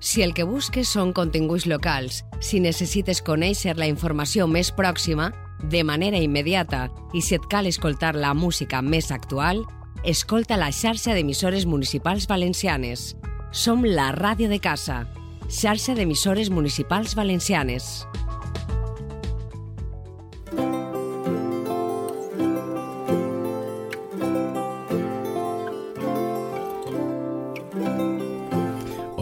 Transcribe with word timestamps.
Si 0.00 0.22
el 0.22 0.32
que 0.34 0.46
busques 0.46 0.88
són 0.94 1.10
continguts 1.12 1.66
locals, 1.66 2.22
si 2.38 2.60
necessites 2.62 3.20
conèixer 3.26 3.74
la 3.76 3.88
informació 3.90 4.46
més 4.46 4.70
pròxima, 4.70 5.32
de 5.58 5.82
manera 5.82 6.20
immediata, 6.22 6.86
i 7.12 7.22
si 7.22 7.34
et 7.34 7.48
cal 7.50 7.66
escoltar 7.66 8.14
la 8.14 8.30
música 8.34 8.78
més 8.82 9.10
actual, 9.10 9.64
escolta 10.04 10.56
la 10.56 10.70
xarxa 10.70 11.16
d'emissores 11.16 11.66
municipals 11.66 12.28
valencianes. 12.30 13.16
Som 13.50 13.82
la 13.82 14.12
ràdio 14.14 14.46
de 14.48 14.60
casa, 14.62 15.02
xarxa 15.50 15.96
d'emissores 15.98 16.50
municipals 16.50 17.16
valencianes. 17.18 18.06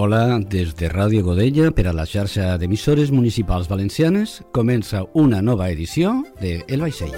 Hola, 0.06 0.38
des 0.38 0.76
de 0.78 0.86
Ràdio 0.86 1.24
Godella 1.26 1.72
per 1.74 1.88
a 1.90 1.92
la 1.92 2.04
xarxa 2.06 2.52
d'emissores 2.62 3.08
municipals 3.10 3.66
valencianes 3.66 4.36
comença 4.54 5.00
una 5.18 5.40
nova 5.42 5.66
edició 5.66 6.12
de 6.38 6.60
El 6.70 6.84
Vaixell. 6.84 7.10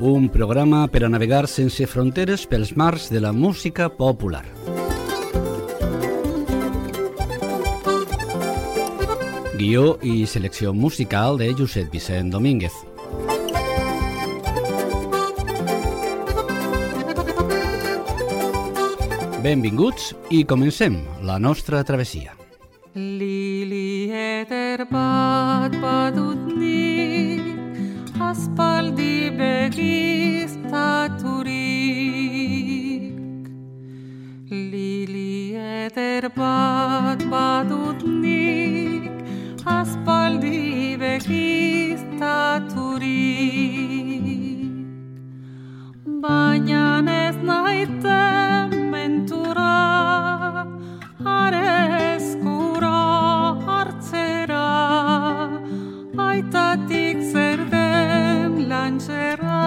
Un 0.00 0.30
programa 0.32 0.86
per 0.88 1.04
a 1.04 1.12
navegar 1.12 1.42
sense 1.52 1.84
fronteres 1.84 2.46
pels 2.48 2.72
mars 2.72 3.10
de 3.12 3.20
la 3.20 3.34
música 3.36 3.90
popular. 3.92 4.46
Guió 9.60 9.98
i 10.00 10.24
selecció 10.24 10.72
musical 10.72 11.36
de 11.36 11.52
Josep 11.52 11.92
Vicent 11.92 12.32
Domínguez. 12.32 12.72
Benvinguts 19.40 20.10
i 20.28 20.44
comencem 20.44 20.98
la 21.24 21.38
nostra 21.38 21.80
travessia. 21.82 22.34
Lili 22.92 24.12
eder 24.12 24.84
bat 24.90 25.72
badutnik, 25.80 27.40
aspaldi 28.20 29.30
begiztaturik. 29.38 30.60
Lili 34.50 35.56
eder 35.56 36.28
bat 36.36 37.24
badutnik, 37.32 39.08
aspaldi 39.64 41.00
begiztaturik. 41.00 42.28
Baina 46.20 47.00
ez 47.08 47.36
naiten 47.40 48.79
mentura 49.10 50.66
are 51.24 51.62
eskura 52.14 52.98
hartzera 53.66 54.66
aitatik 56.28 57.18
zer 57.32 57.58
den 57.74 58.52
lantxera 58.70 59.62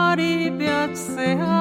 ari 0.00 0.36
behatzea 0.58 1.60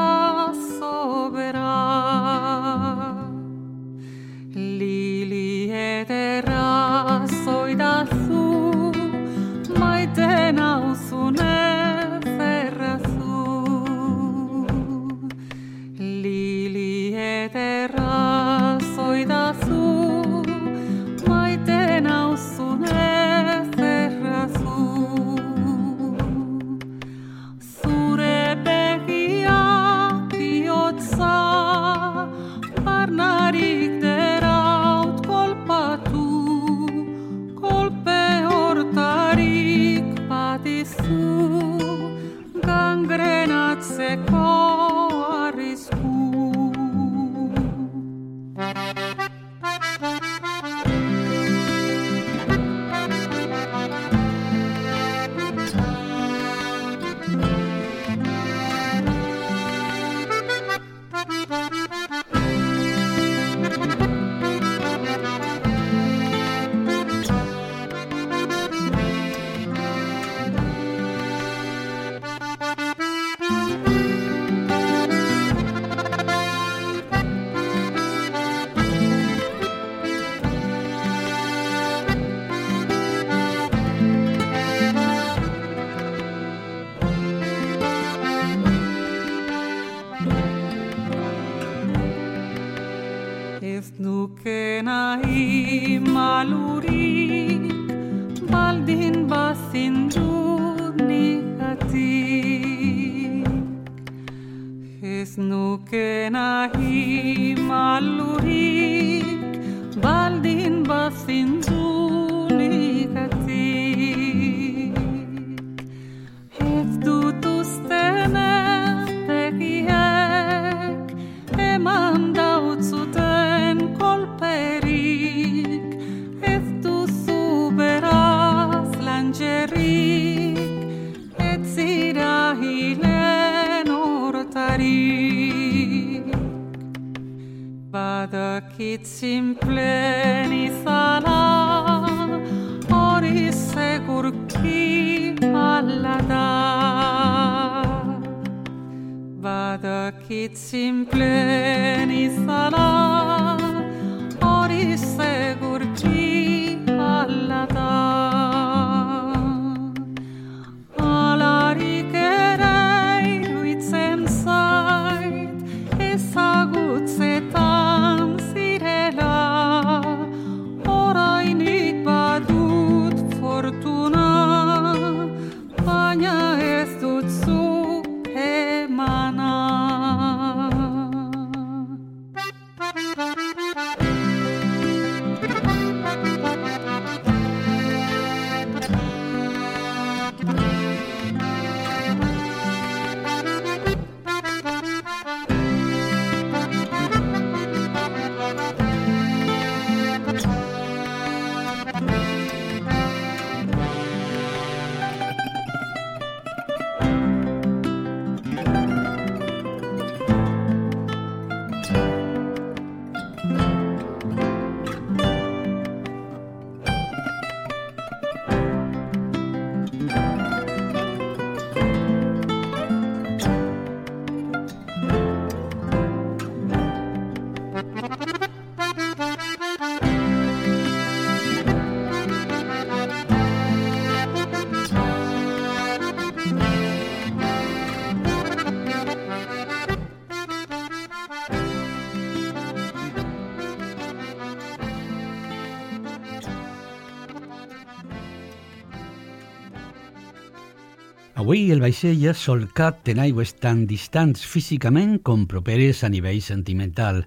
El 251.72 251.80
vaixell 251.80 252.26
ha 252.28 252.34
solcat 252.36 253.08
en 253.14 253.22
aigües 253.24 253.54
tan 253.64 253.86
distants 253.88 254.42
físicament 254.44 255.14
com 255.24 255.46
properes 255.48 256.02
a 256.04 256.10
nivell 256.12 256.42
sentimental. 256.44 257.22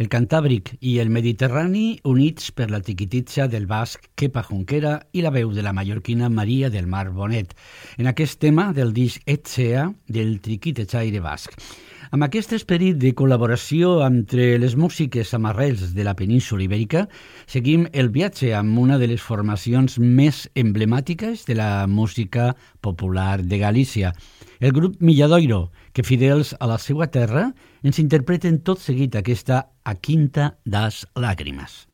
El 0.00 0.08
Cantàbric 0.08 0.70
i 0.80 0.94
el 1.02 1.10
Mediterrani 1.12 1.98
units 2.08 2.48
per 2.56 2.70
la 2.72 2.80
tiquititza 2.80 3.50
del 3.52 3.68
basc 3.68 4.08
Kepa 4.16 4.46
Junquera 4.48 4.94
i 5.12 5.20
la 5.20 5.34
veu 5.34 5.52
de 5.52 5.66
la 5.66 5.74
mallorquina 5.76 6.32
Maria 6.32 6.72
del 6.72 6.88
Mar 6.88 7.10
Bonet, 7.12 7.52
en 7.98 8.08
aquest 8.08 8.40
tema 8.40 8.70
del 8.72 8.96
disc 8.96 9.20
Etsea 9.28 9.90
del 10.08 10.38
triquitechaire 10.40 11.20
basc. 11.20 11.60
Amb 12.12 12.26
aquest 12.26 12.50
esperit 12.52 12.98
de 13.00 13.14
col·laboració 13.16 14.02
entre 14.04 14.58
les 14.60 14.74
músiques 14.76 15.30
amarrels 15.32 15.94
de 15.96 16.04
la 16.04 16.12
península 16.12 16.66
ibèrica, 16.66 17.06
seguim 17.48 17.86
el 17.96 18.10
viatge 18.12 18.50
amb 18.52 18.76
una 18.82 18.98
de 19.00 19.06
les 19.08 19.22
formacions 19.24 19.96
més 19.96 20.42
emblemàtiques 20.52 21.46
de 21.48 21.56
la 21.56 21.86
música 21.88 22.50
popular 22.84 23.40
de 23.40 23.60
Galícia, 23.62 24.12
el 24.60 24.76
grup 24.76 25.00
Milladoiro, 25.00 25.70
que 25.96 26.04
fidels 26.04 26.52
a 26.60 26.68
la 26.68 26.76
seva 26.76 27.08
terra 27.08 27.46
ens 27.80 28.02
interpreten 28.04 28.60
tot 28.60 28.84
seguit 28.84 29.16
aquesta 29.16 29.62
A 29.82 29.96
Quinta 29.96 30.58
das 30.68 31.06
Làgrimes. 31.16 31.86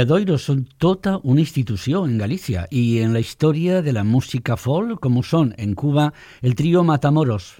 Milladoiro 0.00 0.38
són 0.40 0.62
tota 0.80 1.18
una 1.28 1.42
institució 1.42 1.98
en 2.08 2.14
Galícia 2.16 2.62
i 2.72 3.02
en 3.04 3.10
la 3.12 3.20
història 3.20 3.82
de 3.84 3.92
la 3.92 4.00
música 4.00 4.54
folk, 4.56 4.94
com 5.04 5.18
ho 5.20 5.22
són 5.22 5.50
en 5.60 5.74
Cuba 5.76 6.06
el 6.40 6.54
trio 6.56 6.80
Matamoros, 6.88 7.50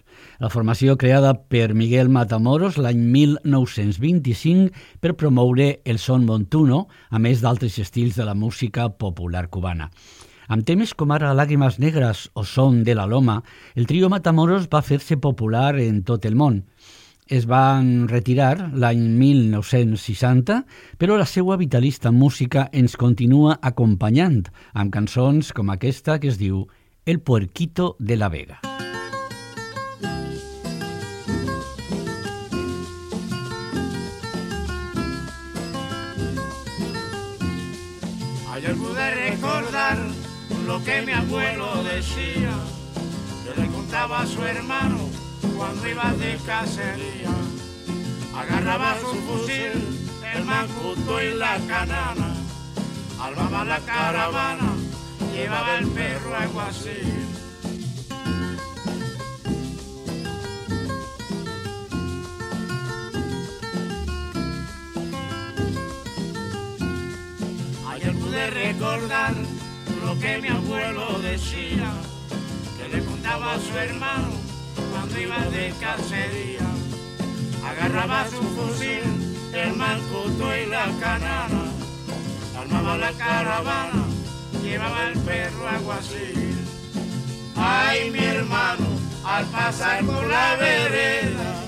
la 0.41 0.49
formació 0.49 0.95
creada 0.97 1.35
per 1.37 1.75
Miguel 1.77 2.09
Matamoros 2.09 2.79
l'any 2.81 3.03
1925 3.13 4.73
per 5.05 5.19
promoure 5.21 5.83
el 5.85 6.01
son 6.01 6.25
montuno, 6.25 6.87
a 7.11 7.21
més 7.21 7.45
d'altres 7.45 7.77
estils 7.77 8.17
de 8.17 8.25
la 8.25 8.33
música 8.33 8.89
popular 8.89 9.51
cubana. 9.53 9.91
Amb 10.49 10.65
temes 10.65 10.97
com 10.97 11.13
ara 11.13 11.35
Làgrimes 11.37 11.77
Negres 11.77 12.31
o 12.33 12.47
Son 12.49 12.81
de 12.89 12.97
la 12.97 13.05
Loma, 13.05 13.43
el 13.77 13.85
trio 13.85 14.09
Matamoros 14.09 14.73
va 14.73 14.81
fer-se 14.81 15.21
popular 15.21 15.75
en 15.77 16.01
tot 16.09 16.25
el 16.25 16.41
món. 16.41 16.63
Es 17.31 17.47
van 17.47 18.09
retirar 18.11 18.73
l'any 18.75 19.05
1960, 19.15 20.57
però 20.99 21.15
la 21.17 21.27
seva 21.31 21.55
vitalista 21.57 22.11
música 22.11 22.67
ens 22.75 22.97
continua 22.99 23.55
acompanyant 23.63 24.49
amb 24.75 24.91
cançons 24.93 25.53
com 25.55 25.71
aquesta 25.71 26.19
que 26.19 26.29
es 26.35 26.41
diu 26.43 26.67
El 27.07 27.23
puerquito 27.23 27.95
de 28.01 28.19
la 28.19 28.29
Vega. 28.35 28.59
Ayer 38.51 38.75
pude 38.75 39.07
recordar 39.15 39.99
lo 40.67 40.83
que 40.83 41.01
mi 41.07 41.13
abuelo 41.13 41.71
decía, 41.85 42.59
que 43.47 43.61
le 43.61 43.69
contaba 43.69 44.23
a 44.23 44.27
su 44.27 44.43
hermano 44.43 45.20
cuando 45.57 45.89
iba 45.89 46.13
de 46.13 46.37
cacería. 46.47 47.35
Agarraba 48.37 48.97
su 49.01 49.15
fusil, 49.27 50.09
el 50.35 50.45
mancuto 50.45 51.23
y 51.23 51.35
la 51.35 51.59
canana, 51.67 52.35
armaba 53.21 53.65
la 53.65 53.81
caravana, 53.81 54.73
llevaba 55.35 55.79
el 55.79 55.89
perro 55.89 56.61
así. 56.61 57.01
Ayer 67.91 68.15
pude 68.15 68.51
recordar 68.51 69.35
lo 70.05 70.19
que 70.19 70.39
mi 70.39 70.49
abuelo 70.49 71.19
decía, 71.19 71.93
que 72.79 72.97
le 72.97 73.05
contaba 73.05 73.55
a 73.55 73.59
su 73.59 73.77
hermano 73.77 74.50
cuando 74.91 75.21
iba 75.21 75.39
de 75.51 75.73
cacería. 75.81 76.67
Agarraba 77.67 78.27
su 78.29 78.43
fusil, 78.43 79.03
el 79.53 79.77
mancuto 79.77 80.57
y 80.57 80.67
la 80.67 80.87
canana, 81.01 81.65
armaba 82.59 82.97
la 82.97 83.13
caravana, 83.13 84.05
llevaba 84.63 85.09
el 85.09 85.19
perro 85.21 85.69
aguacil. 85.69 86.57
Ay, 87.57 88.11
mi 88.11 88.19
hermano, 88.19 88.87
al 89.25 89.45
pasar 89.47 90.05
por 90.05 90.27
la 90.27 90.57
vereda, 90.57 91.65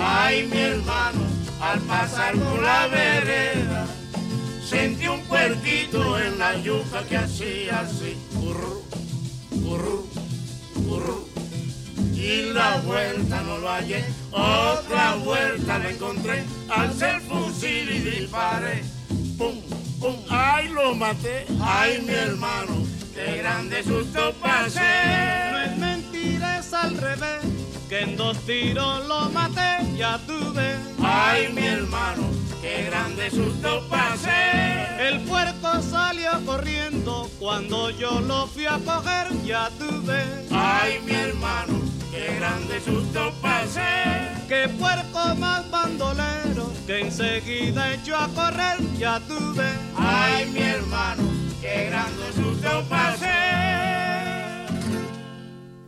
ay, 0.00 0.46
mi 0.46 0.58
hermano, 0.58 1.20
al 1.60 1.80
pasar 1.80 2.34
por 2.34 2.62
la 2.62 2.86
vereda, 2.86 3.86
sentí 4.64 5.08
un 5.08 5.20
puerquito 5.22 6.18
en 6.18 6.38
la 6.38 6.56
yuca 6.58 7.02
que 7.08 7.16
hacía 7.16 7.80
así, 7.80 8.16
curru, 8.34 8.82
curru, 9.64 10.06
curru. 10.86 11.29
Y 12.20 12.52
la 12.52 12.76
vuelta 12.84 13.40
no 13.40 13.58
lo 13.58 13.68
hallé, 13.70 14.04
otra 14.30 15.14
vuelta 15.24 15.78
la 15.78 15.90
encontré, 15.90 16.44
alcé 16.68 17.12
el 17.12 17.20
fusil 17.22 17.90
y 17.90 17.98
disparé, 17.98 18.82
pum, 19.38 19.54
pum, 19.98 20.16
ay 20.28 20.68
lo 20.68 20.94
maté, 20.94 21.46
ay 21.62 22.02
mi 22.06 22.12
hermano, 22.12 22.86
qué 23.14 23.38
grande 23.38 23.82
susto 23.82 24.34
pasé. 24.34 24.80
No 25.50 25.62
es 25.62 25.78
mentira, 25.78 26.58
es 26.58 26.74
al 26.74 26.98
revés, 26.98 27.40
que 27.88 28.00
en 28.02 28.16
dos 28.18 28.36
tiros 28.44 29.06
lo 29.08 29.30
maté, 29.30 29.78
ya 29.96 30.18
tuve. 30.26 30.76
Ay 31.02 31.50
mi 31.54 31.66
hermano, 31.66 32.28
qué 32.60 32.84
grande 32.84 33.30
susto 33.30 33.82
pasé. 33.88 35.08
El 35.08 35.20
puerco 35.20 35.80
salió 35.80 36.32
corriendo 36.44 37.30
cuando 37.38 37.88
yo 37.88 38.20
lo 38.20 38.46
fui 38.46 38.66
a 38.66 38.78
coger, 38.84 39.28
ya 39.44 39.70
tuve. 39.78 40.22
Ay 40.50 41.00
mi 41.06 41.12
hermano, 41.12 41.79
qué 42.20 42.34
grande 42.36 42.80
susto 42.80 43.32
pasé. 43.40 43.80
Qué 44.48 44.68
puerco 44.78 45.34
más 45.38 45.70
bandolero 45.70 46.72
que 46.86 47.00
enseguida 47.00 47.94
echó 47.94 48.16
a 48.16 48.28
correr, 48.28 48.78
ya 48.98 49.20
tuve. 49.20 49.68
Ay 49.96 50.50
mi 50.52 50.60
hermano, 50.60 51.22
qué 51.60 51.86
grande 51.88 52.26
susto 52.34 52.84
pasé. 52.88 53.26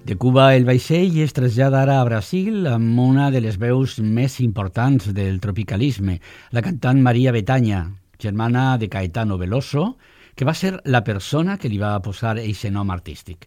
De 0.04 0.16
Cuba, 0.16 0.56
el 0.56 0.64
vaixell 0.64 1.18
es 1.20 1.32
a 1.38 2.04
Brasil 2.04 2.66
amb 2.66 2.98
una 2.98 3.30
de 3.30 3.40
les 3.40 3.58
veus 3.58 3.98
més 4.00 4.40
importants 4.40 5.14
del 5.14 5.40
tropicalisme, 5.40 6.20
la 6.50 6.62
cantant 6.62 7.00
Maria 7.00 7.32
Betanya, 7.32 7.92
germana 8.18 8.78
de 8.78 8.88
Caetano 8.88 9.38
Veloso, 9.38 9.96
que 10.34 10.44
va 10.44 10.54
ser 10.54 10.80
la 10.84 11.04
persona 11.04 11.56
que 11.56 11.68
li 11.68 11.78
va 11.78 12.00
posar 12.02 12.38
aquest 12.38 12.70
nom 12.72 12.90
artístic. 12.90 13.46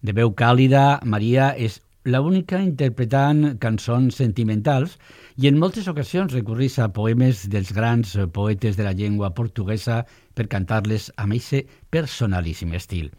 De 0.00 0.12
veu 0.12 0.32
càlida, 0.32 1.00
Maria 1.04 1.54
és 1.56 1.80
la 2.06 2.20
única 2.22 2.60
interpretant 2.62 3.56
cançons 3.58 4.14
sentimentals 4.20 4.94
i 5.42 5.48
en 5.50 5.58
moltes 5.58 5.88
ocasions 5.90 6.32
recurrís 6.32 6.78
a 6.78 6.86
poemes 6.94 7.42
dels 7.50 7.72
grans 7.74 8.14
poetes 8.32 8.78
de 8.78 8.86
la 8.86 8.94
llengua 8.94 9.32
portuguesa 9.34 10.04
per 10.34 10.46
cantar-les 10.52 11.10
amb 11.18 11.34
aquest 11.34 11.72
personalíssim 11.90 12.72
estil. 12.78 13.10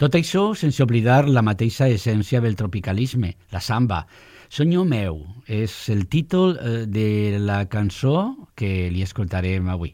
Tot 0.00 0.16
això 0.16 0.48
sense 0.58 0.82
oblidar 0.82 1.28
la 1.28 1.44
mateixa 1.44 1.86
essència 1.92 2.40
del 2.40 2.56
tropicalisme, 2.56 3.36
la 3.52 3.60
samba. 3.60 4.06
Sonyo 4.48 4.86
meu 4.88 5.20
és 5.46 5.76
el 5.92 6.08
títol 6.08 6.56
eh, 6.56 6.84
de 6.88 7.38
la 7.38 7.66
cançó 7.68 8.48
que 8.56 8.90
li 8.90 9.04
escoltarem 9.04 9.68
avui. 9.68 9.92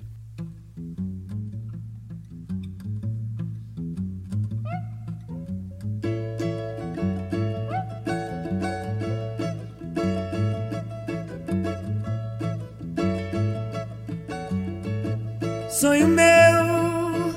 Sonho 15.80 16.08
meu, 16.08 17.32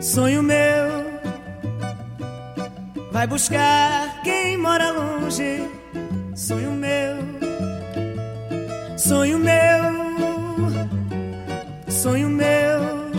sonho 0.00 0.40
meu, 0.40 0.86
vai 3.10 3.26
buscar 3.26 4.22
quem 4.22 4.56
mora 4.56 4.92
longe. 4.92 5.68
Sonho 6.36 6.70
meu, 6.70 7.16
sonho 8.96 9.36
meu, 9.36 9.82
sonho 11.88 12.28
meu, 12.28 13.10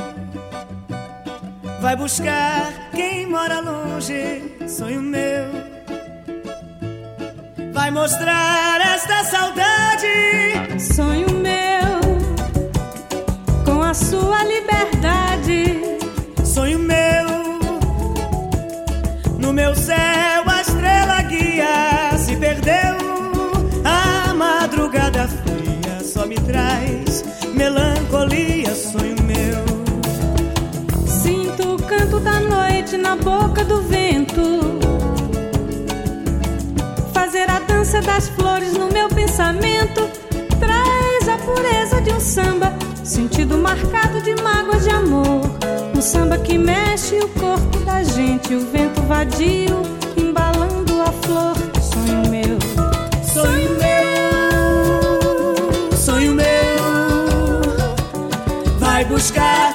vai 1.81 1.97
buscar 1.97 2.71
quem 2.95 3.27
mora 3.27 3.59
longe. 3.59 4.43
Sonho 4.65 5.01
meu, 5.01 5.45
vai 7.73 7.91
mostrar 7.91 8.79
esta 8.79 9.25
saudade. 9.25 10.79
Sonho 10.79 11.29
meu, 11.31 11.66
a 13.87 13.93
sua 13.93 14.43
liberdade. 14.43 15.81
Sonho 16.43 16.77
meu, 16.77 17.25
no 19.39 19.53
meu 19.53 19.73
céu 19.73 20.43
a 20.45 20.61
estrela 20.61 21.21
guia 21.21 22.17
se 22.17 22.35
perdeu. 22.35 22.97
A 23.85 24.33
madrugada 24.33 25.29
fria 25.29 26.03
só 26.03 26.25
me 26.25 26.35
traz 26.35 27.23
melancolia. 27.53 28.75
Sonho 28.75 29.15
meu, 29.23 29.63
Sinto 31.07 31.75
o 31.75 31.81
canto 31.83 32.19
da 32.19 32.41
noite 32.41 32.97
na 32.97 33.15
boca 33.15 33.63
do 33.63 33.81
vento. 33.83 34.41
Fazer 37.13 37.49
a 37.49 37.59
dança 37.59 38.01
das 38.01 38.27
flores 38.27 38.73
no 38.73 38.89
meu 38.91 39.07
pensamento 39.07 40.09
traz 40.59 41.29
a 41.29 41.37
pureza 41.37 42.01
de 42.01 42.11
um 42.11 42.19
samba, 42.19 42.73
sentido 43.07 43.57
marcado 43.57 44.21
de 44.21 44.35
mágoas 44.41 44.83
de 44.83 44.89
amor. 44.89 45.41
Um 45.95 46.01
samba 46.01 46.37
que 46.37 46.57
mexe 46.57 47.17
o 47.19 47.29
corpo 47.29 47.79
da 47.85 48.03
gente, 48.03 48.53
o 48.53 48.59
vento 48.59 49.01
vadio 49.03 49.81
embalando 50.17 51.01
a 51.01 51.11
flor. 51.23 51.55
Sonho 51.81 52.29
meu, 52.29 52.59
sonho 53.23 53.69
meu, 53.79 55.55
sonho 55.97 56.33
meu. 56.33 56.47
Vai 58.77 59.05
buscar 59.05 59.66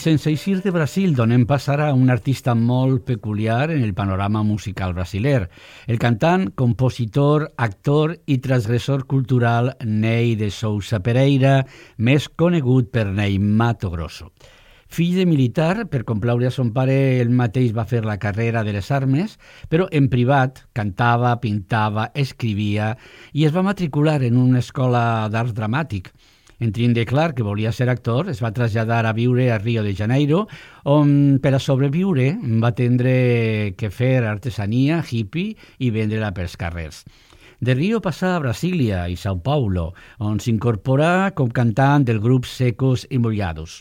Sense 0.00 0.30
eixir 0.30 0.62
de 0.64 0.70
Brasil 0.72 1.10
donem 1.12 1.42
passar 1.44 1.74
a 1.84 1.90
un 1.92 2.08
artista 2.08 2.54
molt 2.56 3.02
peculiar 3.04 3.66
en 3.74 3.82
el 3.84 3.92
panorama 3.92 4.40
musical 4.42 4.94
brasiler, 4.96 5.50
el 5.86 5.98
cantant, 6.00 6.46
compositor, 6.56 7.50
actor 7.60 8.14
i 8.24 8.38
transgressor 8.40 9.04
cultural 9.04 9.74
Ney 9.84 10.38
de 10.40 10.48
Sousa 10.48 11.02
Pereira, 11.04 11.66
més 11.98 12.30
conegut 12.32 12.88
per 12.88 13.10
Ney 13.12 13.36
Mato 13.36 13.92
Grosso. 13.92 14.30
Fill 14.88 15.20
de 15.20 15.28
militar, 15.28 15.84
per 15.92 16.06
complaure 16.08 16.48
a 16.48 16.50
son 16.50 16.72
pare, 16.72 16.96
ell 17.20 17.28
mateix 17.30 17.70
va 17.76 17.84
fer 17.86 18.00
la 18.08 18.16
carrera 18.18 18.64
de 18.64 18.72
les 18.74 18.88
armes, 18.90 19.36
però 19.68 19.84
en 19.92 20.08
privat 20.08 20.64
cantava, 20.72 21.36
pintava, 21.44 22.08
escrivia 22.14 22.94
i 23.36 23.44
es 23.44 23.52
va 23.52 23.68
matricular 23.68 24.22
en 24.24 24.40
una 24.40 24.64
escola 24.64 25.28
d'art 25.28 25.52
dramàtic. 25.52 26.08
En 26.60 26.72
de 26.72 27.06
clar 27.06 27.34
que 27.34 27.42
volia 27.42 27.72
ser 27.72 27.88
actor, 27.88 28.28
es 28.28 28.42
va 28.44 28.52
traslladar 28.52 29.06
a 29.06 29.14
viure 29.16 29.46
a 29.50 29.56
Rio 29.58 29.82
de 29.82 29.94
Janeiro, 29.96 30.46
on 30.84 31.38
per 31.40 31.54
a 31.56 31.58
sobreviure 31.58 32.34
va 32.60 32.74
tindre 32.76 33.72
que 33.80 33.88
fer 33.88 34.20
artesania, 34.28 35.00
hippie 35.00 35.56
i 35.78 35.88
vendre-la 35.90 36.34
pels 36.36 36.58
carrers. 36.60 37.06
De 37.60 37.72
Rio 37.72 38.02
passa 38.04 38.34
a 38.36 38.44
Brasília 38.44 39.06
i 39.08 39.16
São 39.16 39.40
Paulo, 39.40 39.94
on 40.20 40.36
s'incorpora 40.38 41.32
com 41.32 41.48
cantant 41.48 42.04
del 42.04 42.20
grup 42.20 42.44
Secos 42.44 43.06
i 43.08 43.16
Mollados. 43.16 43.80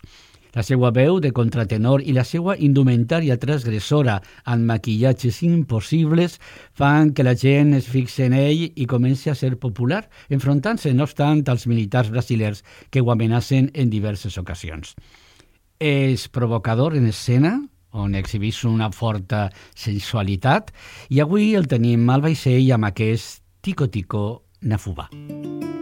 La 0.55 0.63
seva 0.65 0.89
veu 0.89 1.19
de 1.21 1.29
contratenor 1.35 2.01
i 2.01 2.13
la 2.15 2.23
seva 2.25 2.55
indumentària 2.57 3.37
transgressora 3.37 4.17
amb 4.49 4.65
maquillatges 4.71 5.43
impossibles 5.45 6.39
fan 6.73 7.13
que 7.13 7.25
la 7.25 7.35
gent 7.37 7.75
es 7.77 7.89
fixe 7.91 8.25
en 8.25 8.33
ell 8.33 8.65
i 8.73 8.87
comenci 8.89 9.29
a 9.29 9.37
ser 9.37 9.55
popular, 9.61 10.07
enfrontant-se, 10.29 10.93
no 10.93 11.05
obstant, 11.05 11.45
als 11.49 11.67
militars 11.69 12.09
brasilers 12.09 12.63
que 12.89 13.01
ho 13.01 13.11
amenacen 13.13 13.69
en 13.73 13.93
diverses 13.93 14.37
ocasions. 14.41 14.95
És 15.79 16.27
provocador 16.33 16.97
en 16.97 17.07
escena, 17.07 17.59
on 17.91 18.15
exhibís 18.17 18.63
una 18.65 18.91
forta 18.91 19.47
sensualitat, 19.77 20.73
i 21.09 21.21
avui 21.21 21.53
el 21.57 21.69
tenim 21.69 22.09
al 22.09 22.25
vaixell 22.25 22.73
amb 22.73 22.89
aquest 22.89 23.43
Tico 23.61 23.89
Tico 23.89 24.45
Nafubà. 24.61 25.09
Música 25.13 25.78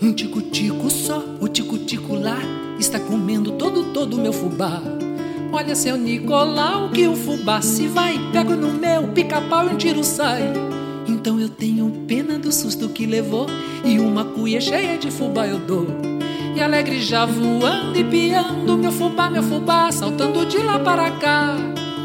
Um 0.00 0.12
tico-tico 0.12 0.88
só, 0.88 1.24
o 1.40 1.48
tico-tico 1.48 2.14
lá 2.14 2.38
está 2.78 3.00
comendo 3.00 3.52
todo, 3.52 3.92
todo 3.92 4.14
o 4.14 4.20
meu 4.20 4.32
fubá. 4.32 4.80
Olha, 5.50 5.74
seu 5.74 5.96
Nicolau, 5.96 6.90
que 6.90 7.08
o 7.08 7.16
fubá 7.16 7.60
se 7.60 7.88
vai, 7.88 8.16
pego 8.30 8.54
no 8.54 8.72
meu 8.72 9.08
pica-pau 9.08 9.68
e 9.68 9.74
um 9.74 9.76
tiro 9.76 10.04
sai. 10.04 10.52
Então 11.08 11.40
eu 11.40 11.48
tenho 11.48 11.90
pena 12.06 12.38
do 12.38 12.52
susto 12.52 12.88
que 12.88 13.06
levou 13.06 13.46
e 13.84 13.98
uma 13.98 14.24
cuia 14.24 14.60
cheia 14.60 14.96
de 14.96 15.10
fubá 15.10 15.48
eu 15.48 15.58
dou. 15.58 15.88
E 16.54 16.60
alegre 16.60 17.02
já 17.02 17.26
voando 17.26 17.98
e 17.98 18.04
piando, 18.04 18.78
meu 18.78 18.92
fubá, 18.92 19.28
meu 19.28 19.42
fubá, 19.42 19.90
saltando 19.90 20.46
de 20.46 20.58
lá 20.58 20.78
para 20.78 21.10
cá. 21.10 21.56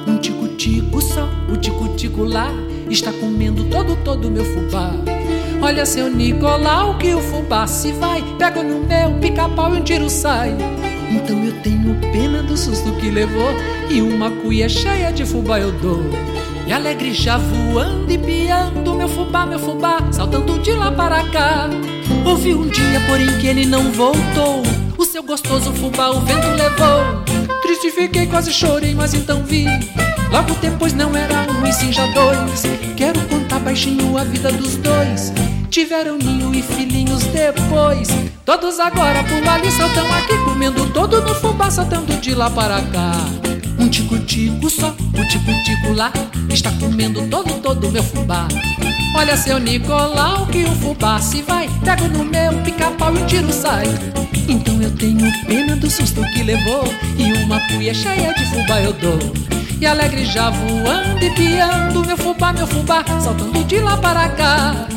Um 0.07 0.17
tico-tico 0.17 0.99
só, 0.99 1.29
o 1.47 1.57
tico-tico 1.57 2.23
lá 2.23 2.47
está 2.89 3.13
comendo 3.13 3.63
todo, 3.65 3.95
todo 4.03 4.29
o 4.29 4.31
meu 4.31 4.45
fubá. 4.45 4.93
Olha 5.63 5.85
seu 5.85 6.09
Nicolau 6.09 6.97
que 6.97 7.15
o 7.15 7.21
fubá 7.21 7.65
se 7.65 7.93
vai. 7.93 8.21
Pego 8.37 8.61
no 8.61 8.85
meu 8.85 9.13
pica-pau 9.21 9.73
e 9.73 9.79
um 9.79 9.81
tiro 9.81 10.09
sai. 10.09 10.53
Então 11.09 11.41
eu 11.41 11.53
tenho 11.61 11.95
pena 12.11 12.43
do 12.43 12.57
susto 12.57 12.91
que 12.97 13.09
levou. 13.09 13.49
E 13.89 14.01
uma 14.01 14.29
cuia 14.29 14.67
cheia 14.67 15.09
de 15.13 15.25
fubá 15.25 15.61
eu 15.61 15.71
dou. 15.71 16.01
E 16.67 16.73
alegre 16.73 17.13
já 17.13 17.37
voando 17.37 18.11
e 18.11 18.17
piando 18.17 18.93
Meu 18.93 19.07
fubá, 19.07 19.45
meu 19.45 19.57
fubá, 19.57 19.99
saltando 20.11 20.59
de 20.59 20.73
lá 20.73 20.91
para 20.91 21.23
cá. 21.29 21.69
Houve 22.25 22.53
um 22.53 22.67
dia, 22.67 22.99
porém, 23.07 23.37
que 23.39 23.47
ele 23.47 23.65
não 23.65 23.89
voltou. 23.93 24.63
O 24.97 25.05
seu 25.05 25.23
gostoso 25.23 25.71
fubá 25.71 26.09
o 26.09 26.19
vento 26.19 26.47
levou. 26.57 27.23
Triste 27.61 27.89
fiquei, 27.89 28.27
quase 28.27 28.51
chorei, 28.51 28.93
mas 28.93 29.13
então 29.13 29.41
vi 29.45 29.65
Logo 30.33 30.55
depois 30.55 30.93
não 30.93 31.15
era 31.15 31.45
um 31.51 31.65
e 31.65 31.71
sim 31.71 31.93
já 31.93 32.07
dois 32.07 32.63
Quero 32.97 33.21
contar 33.27 33.59
baixinho 33.59 34.17
a 34.17 34.23
vida 34.23 34.51
dos 34.51 34.75
dois 34.77 35.31
Tiveram 35.73 36.19
ninho 36.19 36.53
e 36.53 36.61
filhinhos 36.61 37.23
depois. 37.23 38.07
Todos 38.45 38.79
agora 38.79 39.23
por 39.23 39.47
ali 39.47 39.71
saltão 39.71 40.05
aqui, 40.13 40.37
comendo 40.45 40.85
todo 40.91 41.19
no 41.23 41.33
fubá, 41.33 41.71
saltando 41.71 42.15
de 42.17 42.35
lá 42.35 42.47
para 42.51 42.79
cá. 42.79 43.11
Um 43.79 43.89
tico-tico 43.89 44.69
só, 44.69 44.89
o 44.89 45.27
tico-tico 45.27 45.93
lá, 45.93 46.13
está 46.47 46.71
comendo 46.73 47.27
todo, 47.27 47.59
todo 47.59 47.91
meu 47.91 48.03
fubá. 48.03 48.47
Olha 49.15 49.35
seu 49.35 49.57
Nicolau 49.57 50.45
que 50.45 50.63
o 50.63 50.75
fubá 50.75 51.19
se 51.19 51.41
vai, 51.41 51.67
pego 51.83 52.07
no 52.07 52.23
meu 52.23 52.53
pica-pau 52.63 53.15
e 53.15 53.23
o 53.23 53.25
tiro 53.25 53.51
sai. 53.51 53.85
Então 54.47 54.79
eu 54.79 54.91
tenho 54.91 55.27
pena 55.47 55.75
do 55.75 55.89
susto 55.89 56.21
que 56.33 56.43
levou 56.43 56.83
e 57.17 57.33
uma 57.43 57.59
cuia 57.61 57.95
cheia 57.95 58.31
de 58.35 58.45
fubá 58.45 58.79
eu 58.79 58.93
dou. 58.93 59.62
E 59.83 59.85
alegre 59.85 60.23
já 60.23 60.49
voando 60.49 61.25
e 61.25 61.29
piando, 61.31 62.05
meu 62.05 62.15
fubá, 62.15 62.53
meu 62.53 62.65
fubá, 62.65 63.03
saltando 63.19 63.65
de 63.65 63.81
lá 63.81 63.97
para 63.97 64.29
cá. 64.29 64.92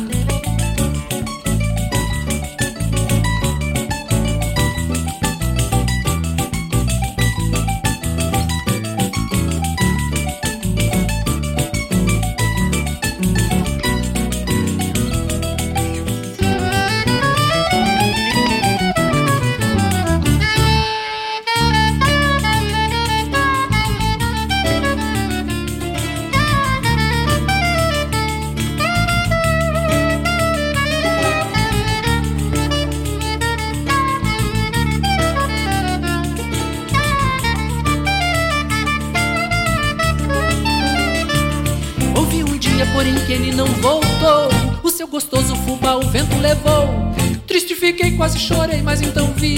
Quase 48.27 48.39
chorei, 48.39 48.81
mas 48.81 49.01
então 49.01 49.31
vi. 49.37 49.57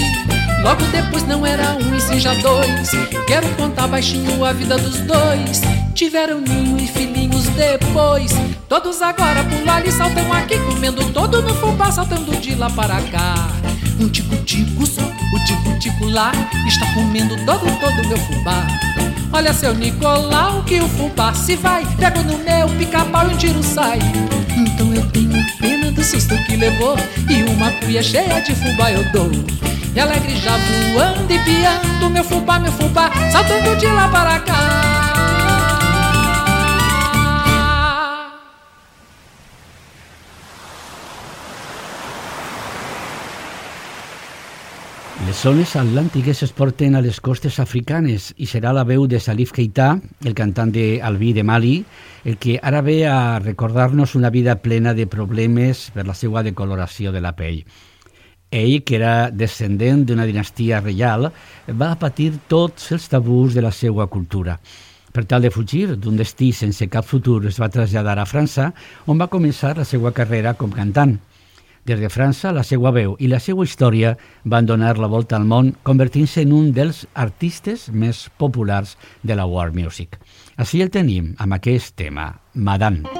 Logo 0.62 0.84
depois 0.92 1.26
não 1.26 1.44
era 1.44 1.72
um 1.72 1.96
e 1.96 2.00
sim 2.00 2.20
já 2.20 2.34
dois. 2.34 2.90
Quero 3.26 3.48
contar 3.56 3.88
baixinho 3.88 4.44
a 4.44 4.52
vida 4.52 4.78
dos 4.78 5.00
dois. 5.00 5.62
Tiveram 5.94 6.40
ninho 6.40 6.78
e 6.78 6.86
filhinhos 6.86 7.48
depois. 7.48 8.30
Todos 8.68 9.02
agora 9.02 9.42
pular 9.42 9.84
e 9.84 9.90
saltam 9.90 10.32
aqui, 10.32 10.58
comendo 10.58 11.04
todo 11.12 11.42
no 11.42 11.54
fubá, 11.54 11.90
saltando 11.90 12.36
de 12.36 12.54
lá 12.54 12.70
para 12.70 13.00
cá. 13.10 13.34
Um 13.98 14.08
tico-tico 14.08 14.86
lá, 16.10 16.32
está 16.66 16.86
comendo 16.92 17.36
todo, 17.46 17.64
todo 17.80 18.08
meu 18.08 18.18
fubá. 18.18 18.66
Olha 19.32 19.52
seu 19.54 19.74
Nicolau 19.74 20.62
que 20.64 20.80
o 20.80 20.88
fubá 20.88 21.32
se 21.32 21.56
vai. 21.56 21.86
Pego 21.96 22.22
no 22.22 22.38
meu 22.38 22.68
pica-pau 22.76 23.30
e 23.30 23.34
um 23.34 23.36
tiro 23.36 23.62
sai. 23.62 23.98
Então 24.56 24.92
eu 24.92 25.06
tenho 25.10 25.42
pena 25.58 25.90
do 25.90 26.04
susto 26.04 26.36
que 26.44 26.56
levou 26.56 26.96
E 27.28 27.42
uma 27.44 27.70
cuia 27.72 28.02
cheia 28.02 28.40
de 28.40 28.54
fubá 28.54 28.90
eu 28.90 29.04
dou. 29.12 29.30
E 29.94 30.00
alegre 30.00 30.36
já 30.36 30.56
voando 30.56 31.32
e 31.32 31.38
piando 31.38 32.10
Meu 32.10 32.22
fubá, 32.22 32.58
meu 32.58 32.72
fubá, 32.72 33.10
saltando 33.32 33.76
de 33.76 33.86
lá 33.86 34.08
para 34.08 34.40
cá 34.40 34.89
Les 45.40 45.46
zones 45.48 45.70
atlàntiques 45.72 46.42
es 46.44 46.50
porten 46.52 46.98
a 46.98 47.00
les 47.00 47.16
costes 47.24 47.54
africanes 47.62 48.26
i 48.36 48.44
serà 48.44 48.74
la 48.76 48.82
veu 48.84 49.06
de 49.08 49.16
Salif 49.24 49.54
Keita, 49.56 49.86
el 50.28 50.34
cantant 50.36 50.68
de 50.68 51.00
Albi 51.00 51.30
de 51.32 51.40
Mali, 51.48 51.78
el 52.28 52.36
que 52.36 52.58
ara 52.60 52.82
ve 52.84 53.06
a 53.08 53.38
recordar-nos 53.38 54.12
una 54.18 54.28
vida 54.28 54.58
plena 54.60 54.92
de 54.92 55.06
problemes 55.08 55.86
per 55.94 56.04
la 56.04 56.12
seva 56.12 56.42
decoloració 56.44 57.08
de 57.08 57.22
la 57.24 57.32
pell. 57.38 57.62
Ell, 58.50 58.82
que 58.84 58.98
era 58.98 59.30
descendent 59.30 60.04
d'una 60.04 60.28
dinastia 60.28 60.82
reial, 60.84 61.30
va 61.72 61.94
patir 61.96 62.34
tots 62.44 62.92
els 62.92 63.08
tabús 63.08 63.56
de 63.56 63.64
la 63.64 63.72
seva 63.72 64.10
cultura. 64.12 64.58
Per 65.08 65.24
tal 65.24 65.48
de 65.48 65.54
fugir 65.56 65.86
d'un 65.96 66.20
destí 66.20 66.52
sense 66.52 66.92
cap 66.92 67.08
futur, 67.08 67.46
es 67.48 67.56
va 67.56 67.72
traslladar 67.72 68.18
a 68.20 68.28
França, 68.28 68.74
on 69.08 69.16
va 69.16 69.32
començar 69.32 69.72
la 69.80 69.88
seva 69.88 70.12
carrera 70.12 70.52
com 70.52 70.68
cantant. 70.68 71.16
Des 71.90 71.98
de 71.98 72.06
França, 72.06 72.52
la 72.54 72.62
seva 72.62 72.92
veu 72.94 73.16
i 73.18 73.26
la 73.26 73.40
seva 73.42 73.64
història 73.66 74.12
van 74.52 74.68
donar 74.68 74.92
la 75.02 75.08
volta 75.10 75.34
al 75.34 75.46
món, 75.52 75.72
convertint-se 75.82 76.44
en 76.46 76.52
un 76.54 76.68
dels 76.76 77.00
artistes 77.18 77.88
més 77.90 78.28
populars 78.38 78.92
de 79.26 79.34
la 79.34 79.48
world 79.50 79.74
music. 79.74 80.14
Així 80.54 80.84
el 80.86 80.94
tenim 80.94 81.32
amb 81.42 81.58
aquest 81.58 81.96
tema, 81.98 82.28
Madame. 82.54 83.10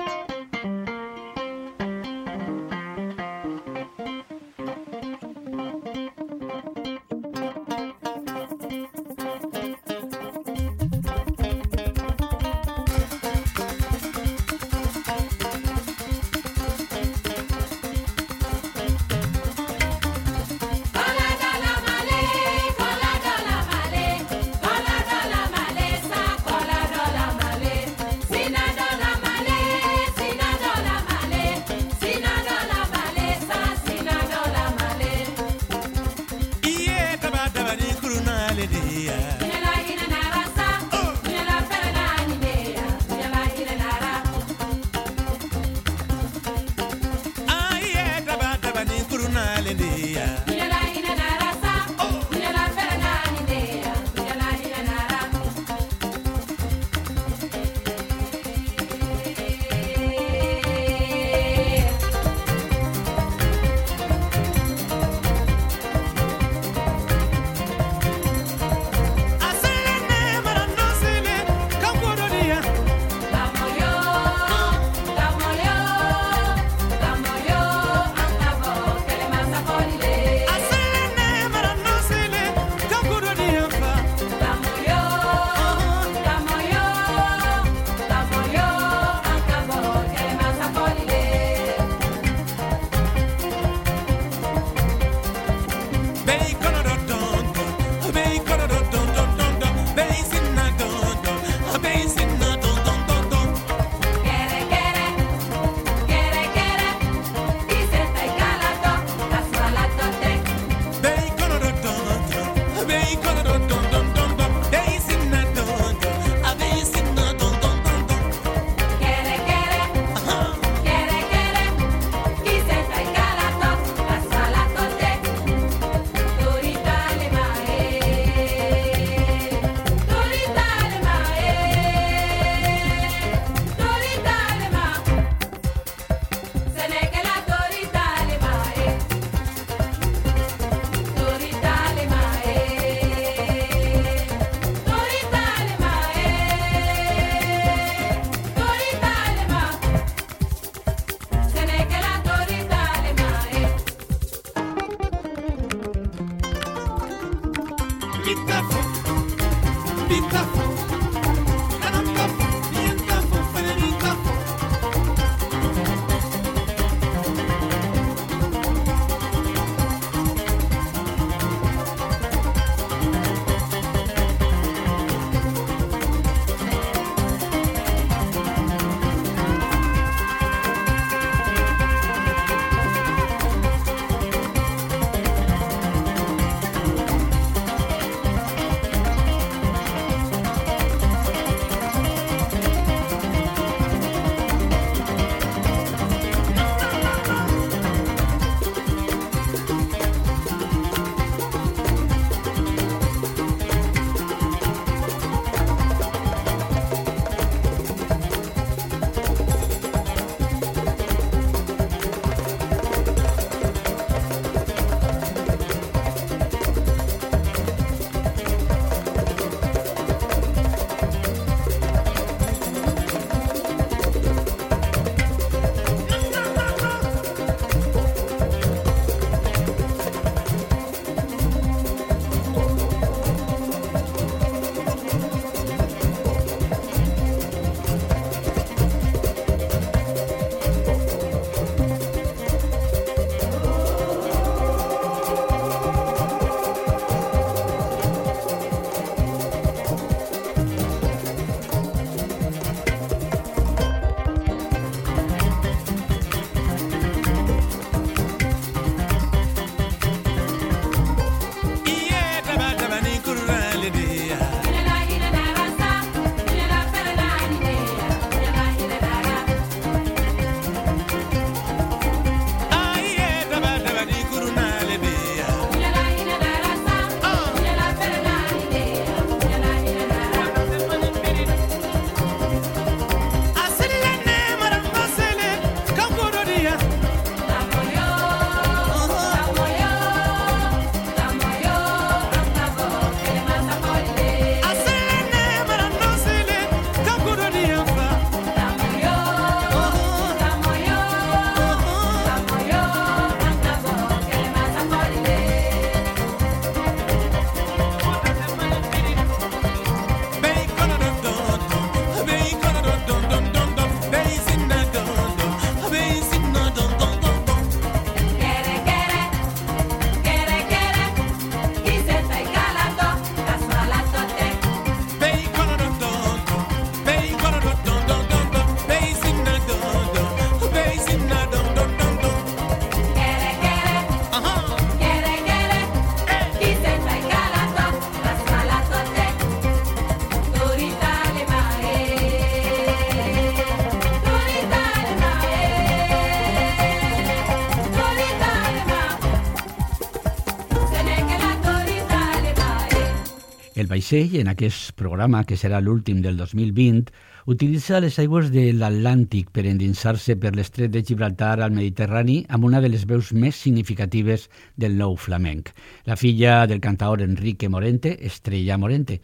Vaixell, 353.90 354.37
en 354.38 354.48
aquest 354.53 354.94
programa, 354.98 355.42
que 355.44 355.59
serà 355.59 355.81
l'últim 355.83 356.20
del 356.22 356.38
2020, 356.38 357.11
utilitza 357.50 357.98
les 357.98 358.18
aigües 358.22 358.50
de 358.55 358.68
l'Atlàntic 358.76 359.48
per 359.50 359.64
endinsar-se 359.66 360.37
per 360.38 360.53
l'estret 360.55 360.92
de 360.94 361.03
Gibraltar 361.07 361.57
al 361.59 361.74
Mediterrani 361.74 362.44
amb 362.48 362.68
una 362.68 362.81
de 362.85 362.90
les 362.92 363.07
veus 363.11 363.33
més 363.33 363.59
significatives 363.59 364.46
del 364.76 364.94
nou 365.00 365.16
flamenc, 365.18 365.72
la 366.07 366.18
filla 366.20 366.66
del 366.70 366.83
cantaor 366.85 367.24
Enrique 367.26 367.68
Morente, 367.68 368.14
Estrella 368.26 368.79
Morente. 368.79 369.18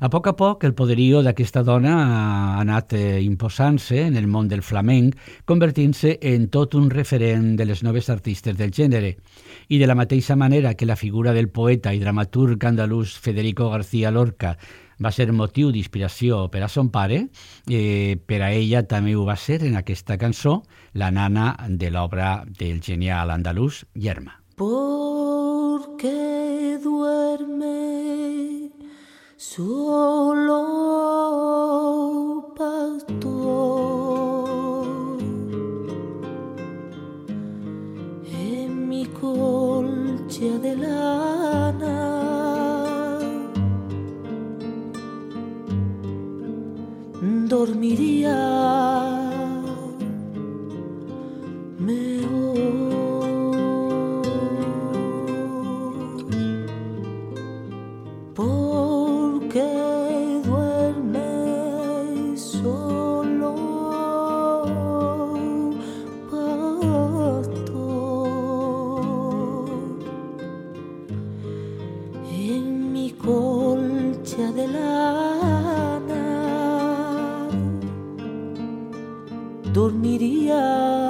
A 0.00 0.08
poc 0.08 0.30
a 0.30 0.32
poc, 0.32 0.62
el 0.64 0.72
poderio 0.72 1.18
d'aquesta 1.20 1.60
dona 1.60 1.92
ha 2.00 2.60
anat 2.62 2.94
eh, 2.96 3.20
imposant-se 3.20 3.98
en 4.06 4.14
el 4.16 4.24
món 4.32 4.46
del 4.48 4.62
flamenc, 4.64 5.18
convertint-se 5.44 6.14
en 6.24 6.46
tot 6.48 6.72
un 6.78 6.86
referent 6.88 7.50
de 7.58 7.66
les 7.68 7.82
noves 7.84 8.08
artistes 8.08 8.56
del 8.56 8.72
gènere. 8.72 9.18
I 9.68 9.76
de 9.76 9.86
la 9.86 9.98
mateixa 9.98 10.38
manera 10.40 10.72
que 10.72 10.88
la 10.88 10.96
figura 10.96 11.34
del 11.36 11.50
poeta 11.52 11.92
i 11.92 12.00
dramaturg 12.00 12.64
andalús 12.64 13.18
Federico 13.20 13.68
García 13.68 14.10
Lorca 14.10 14.54
va 15.04 15.12
ser 15.12 15.28
motiu 15.36 15.68
d'inspiració 15.68 16.46
per 16.48 16.64
a 16.64 16.72
son 16.72 16.88
pare, 16.88 17.26
eh, 17.68 18.16
per 18.16 18.40
a 18.40 18.52
ella 18.56 18.86
també 18.88 19.12
ho 19.14 19.26
va 19.28 19.36
ser 19.36 19.60
en 19.68 19.76
aquesta 19.76 20.16
cançó, 20.16 20.62
la 20.94 21.10
nana 21.10 21.58
de 21.68 21.92
l'obra 21.92 22.46
del 22.48 22.80
genial 22.80 23.36
andalús 23.36 23.84
Yerma. 23.92 24.40
Porque 24.56 26.16
duerme 26.82 28.59
solo 29.40 30.52
pastor. 32.54 33.30
En 38.26 38.88
mi 38.90 39.06
colcha 39.06 40.58
de 40.60 40.76
lana. 40.76 41.96
Dormiría. 47.48 48.70
Que 51.90 52.26
nos 52.26 53.19
dormiría. 79.80 81.09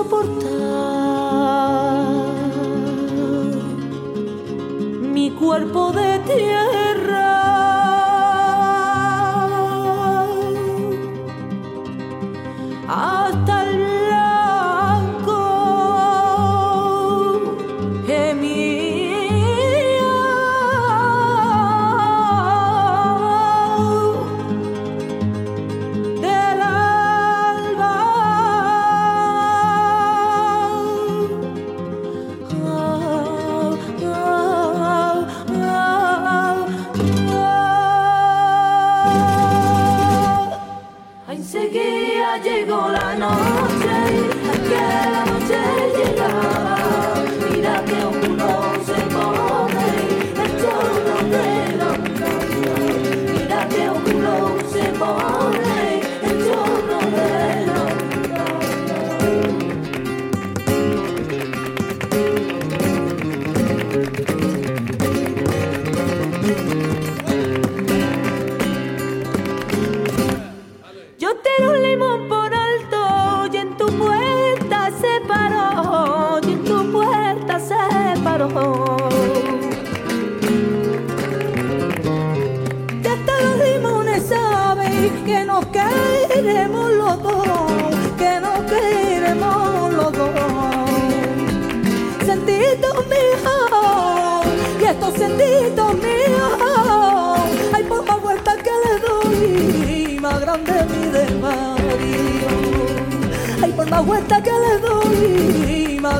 soportar 0.00 0.40
mi 5.12 5.30
cuerpo 5.32 5.92
de 5.92 6.18
tierra. 6.20 6.79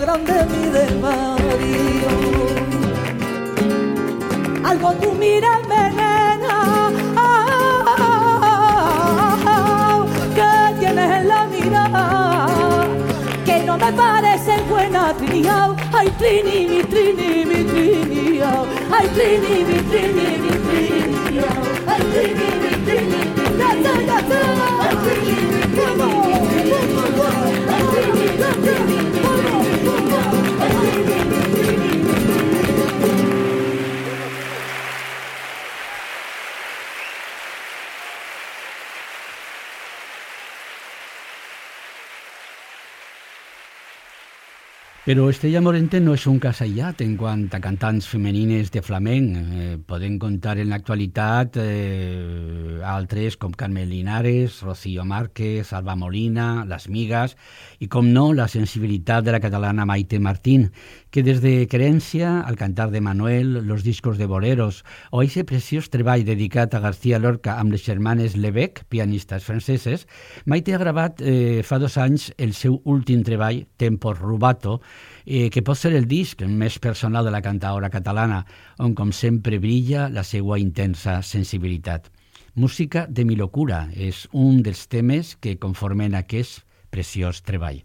Grande 0.01 0.47
mi 0.51 0.65
desvarío. 0.71 2.13
Algo 4.65 4.93
tú 4.95 5.13
miras 5.13 5.61
venena, 5.69 6.57
que 10.35 10.51
tienes 10.81 11.11
en 11.19 11.29
la 11.29 11.47
mirada, 11.47 12.87
que 13.45 13.63
no 13.65 13.77
me 13.77 13.93
parece 13.93 14.61
buena. 14.71 15.15
Ay, 15.93 16.09
trini, 16.19 16.67
mi 16.71 16.83
trini, 16.85 17.45
mi 17.45 17.65
trini, 17.65 18.41
ay, 18.97 19.07
trini, 19.15 19.55
mi 19.69 19.79
trini, 19.91 20.27
mi 20.43 20.53
trini, 20.67 21.39
ay, 21.93 22.03
trini, 22.13 22.49
mi 22.63 22.73
trini, 22.85 23.21
ay, 23.67 23.77
trini, 25.05 25.41
Però 45.11 45.25
Estrella 45.27 45.59
Morente 45.59 45.99
no 45.99 46.13
és 46.15 46.23
un 46.31 46.37
cas 46.39 46.61
aïllat 46.63 47.01
en 47.03 47.17
quant 47.19 47.41
a 47.51 47.59
cantants 47.59 48.07
femenines 48.07 48.69
de 48.71 48.79
flamenc. 48.79 49.33
Eh, 49.35 49.73
podem 49.83 50.21
comptar 50.23 50.53
en 50.63 50.71
l'actualitat 50.71 51.57
eh, 51.59 52.79
altres 52.87 53.35
com 53.35 53.51
Carmen 53.51 53.89
Linares, 53.91 54.61
Rocío 54.63 55.03
Márquez, 55.03 55.73
Alba 55.75 55.97
Molina, 55.99 56.63
Las 56.71 56.87
Migas 56.87 57.35
i, 57.81 57.89
com 57.91 58.13
no, 58.15 58.29
la 58.39 58.47
sensibilitat 58.47 59.27
de 59.27 59.35
la 59.35 59.41
catalana 59.43 59.83
Maite 59.83 60.21
Martín, 60.23 60.69
que 61.11 61.25
des 61.27 61.43
de 61.43 61.67
Querència, 61.67 62.45
al 62.47 62.55
cantar 62.55 62.93
de 62.95 63.03
Manuel, 63.03 63.67
los 63.67 63.83
discos 63.83 64.15
de 64.15 64.31
boleros 64.31 64.85
o 65.11 65.25
aquest 65.25 65.51
preciós 65.51 65.91
treball 65.91 66.23
dedicat 66.23 66.79
a 66.79 66.85
García 66.87 67.19
Lorca 67.19 67.59
amb 67.59 67.75
les 67.75 67.83
germanes 67.83 68.39
Lebec, 68.39 68.85
pianistes 68.87 69.43
franceses, 69.43 70.07
Maite 70.47 70.79
ha 70.79 70.79
gravat 70.79 71.19
eh, 71.19 71.67
fa 71.67 71.83
dos 71.83 71.99
anys 71.99 72.31
el 72.39 72.55
seu 72.55 72.79
últim 72.85 73.27
treball, 73.27 73.65
Tempo 73.75 74.15
Rubato, 74.15 74.79
eh, 75.31 75.49
que 75.49 75.63
pot 75.63 75.79
ser 75.79 75.93
el 75.95 76.09
disc 76.11 76.43
més 76.43 76.81
personal 76.83 77.25
de 77.25 77.31
la 77.31 77.43
cantaora 77.45 77.91
catalana, 77.91 78.43
on 78.83 78.97
com 78.99 79.13
sempre 79.15 79.61
brilla 79.63 80.09
la 80.11 80.25
seva 80.27 80.59
intensa 80.59 81.21
sensibilitat. 81.23 82.11
Música 82.55 83.07
de 83.07 83.25
mi 83.25 83.39
locura 83.39 83.85
és 83.95 84.27
un 84.33 84.65
dels 84.67 84.89
temes 84.91 85.37
que 85.39 85.55
conformen 85.63 86.19
aquest 86.19 86.65
preciós 86.91 87.45
treball. 87.47 87.85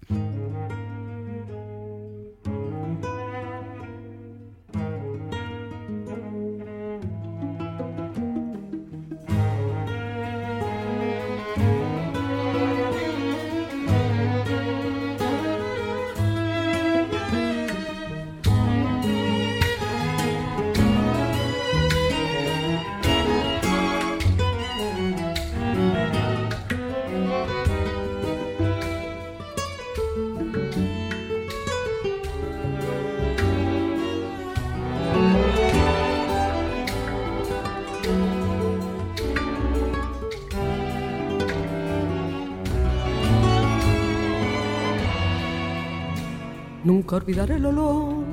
Nunca 47.06 47.18
olvidaré 47.18 47.58
el 47.58 47.66
olor 47.68 48.26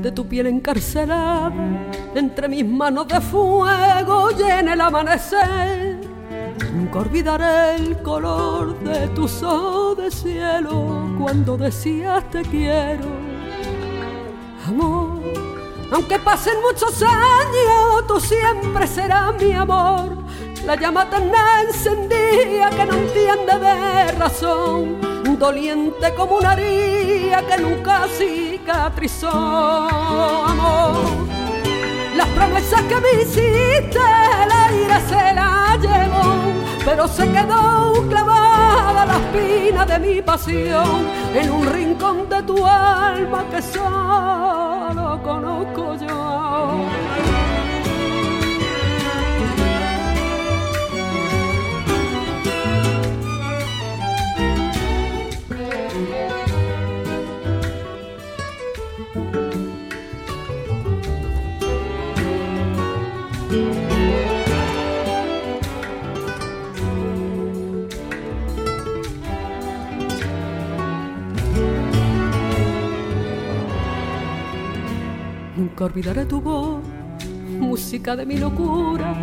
de 0.00 0.10
tu 0.10 0.26
piel 0.26 0.46
encarcelada 0.46 1.52
entre 2.14 2.48
mis 2.48 2.64
manos 2.64 3.06
de 3.08 3.20
fuego 3.20 4.30
y 4.30 4.42
el 4.42 4.80
amanecer. 4.80 6.00
Nunca 6.74 7.00
olvidaré 7.00 7.74
el 7.74 7.98
color 7.98 8.78
de 8.80 9.08
tus 9.08 9.42
ojos 9.42 9.98
de 9.98 10.10
cielo 10.10 11.14
cuando 11.18 11.58
decías 11.58 12.24
te 12.30 12.40
quiero. 12.40 13.04
Amor, 14.66 15.20
aunque 15.92 16.18
pasen 16.18 16.54
muchos 16.62 17.02
años, 17.02 18.06
tú 18.08 18.18
siempre 18.18 18.86
serás 18.86 19.34
mi 19.38 19.52
amor. 19.52 20.15
La 20.66 20.74
llama 20.74 21.08
tan 21.08 21.30
encendida 21.68 22.70
que 22.70 22.86
no 22.86 22.94
entiende 22.94 23.58
de 23.58 24.12
razón 24.12 25.16
doliente 25.38 26.14
como 26.14 26.36
una 26.36 26.54
herida 26.54 27.42
que 27.46 27.58
nunca 27.58 28.06
cicatrizó, 28.08 29.28
amor. 29.28 31.04
Las 32.16 32.28
promesas 32.28 32.82
que 32.82 32.96
me 32.96 33.22
hiciste, 33.22 33.98
el 34.44 34.52
aire 34.52 35.00
se 35.08 35.34
la 35.34 35.78
llevó, 35.80 36.34
pero 36.84 37.06
se 37.06 37.30
quedó 37.30 38.04
clavada 38.08 39.06
la 39.06 39.16
espina 39.18 39.84
de 39.84 39.98
mi 39.98 40.22
pasión 40.22 41.06
en 41.34 41.50
un 41.50 41.66
rincón 41.66 42.28
de 42.28 42.42
tu 42.42 42.64
alma 42.64 43.44
que 43.50 43.60
solo 43.60 44.45
Nunca 75.76 75.92
olvidaré 75.92 76.24
tu 76.24 76.40
voz, 76.40 76.80
música 77.60 78.16
de 78.16 78.24
mi 78.24 78.38
locura, 78.38 79.14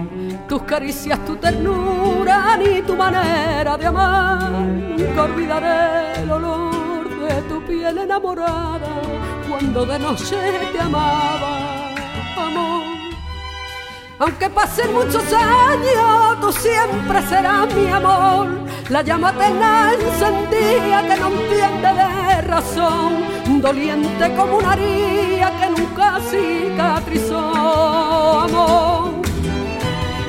tus 0.48 0.62
caricias, 0.62 1.18
tu 1.26 1.36
ternura, 1.36 2.56
ni 2.58 2.80
tu 2.84 2.96
manera 2.96 3.76
de 3.76 3.88
amar. 3.88 4.52
Nunca 4.52 5.24
olvidaré 5.24 6.22
el 6.22 6.30
olor 6.30 7.10
de 7.10 7.42
tu 7.50 7.60
piel 7.66 7.98
enamorada 7.98 9.02
cuando 9.50 9.84
de 9.84 9.98
noche 9.98 10.38
te 10.72 10.80
amaba, 10.80 11.90
amor. 12.38 12.84
Aunque 14.20 14.48
pasen 14.52 14.94
muchos 14.94 15.26
años, 15.34 16.40
tú 16.40 16.52
siempre 16.52 17.20
serás 17.30 17.74
mi 17.74 17.88
amor. 17.88 18.48
La 18.90 19.02
llama 19.02 19.32
eterna 19.32 19.94
encendida 19.94 21.02
que 21.02 21.20
no 21.20 21.28
entiende 21.30 21.94
de 21.94 22.33
razón 22.44 23.62
doliente 23.62 24.34
como 24.36 24.58
una 24.58 24.74
herida 24.74 25.52
que 25.60 25.70
nunca 25.70 26.20
cicatrizó, 26.30 27.40
amor. 28.42 29.14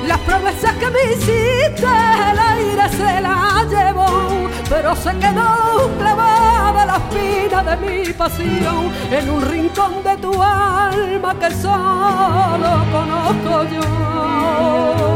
Las 0.07 0.19
promesas 0.19 0.73
que 0.75 0.89
me 0.89 1.03
hiciste, 1.13 1.87
el 2.31 2.39
aire 2.39 2.89
se 2.89 3.21
la 3.21 3.65
llevó, 3.69 4.49
pero 4.69 4.95
se 4.95 5.11
quedó 5.17 5.89
clavada 5.97 6.85
la 6.85 6.97
espina 6.97 7.63
de 7.63 7.77
mi 7.77 8.13
pasión 8.13 8.91
en 9.11 9.29
un 9.29 9.41
rincón 9.41 10.03
de 10.03 10.15
tu 10.17 10.31
alma 10.41 11.35
que 11.39 11.51
solo 11.51 12.85
conozco 12.91 13.63
yo. 13.73 15.14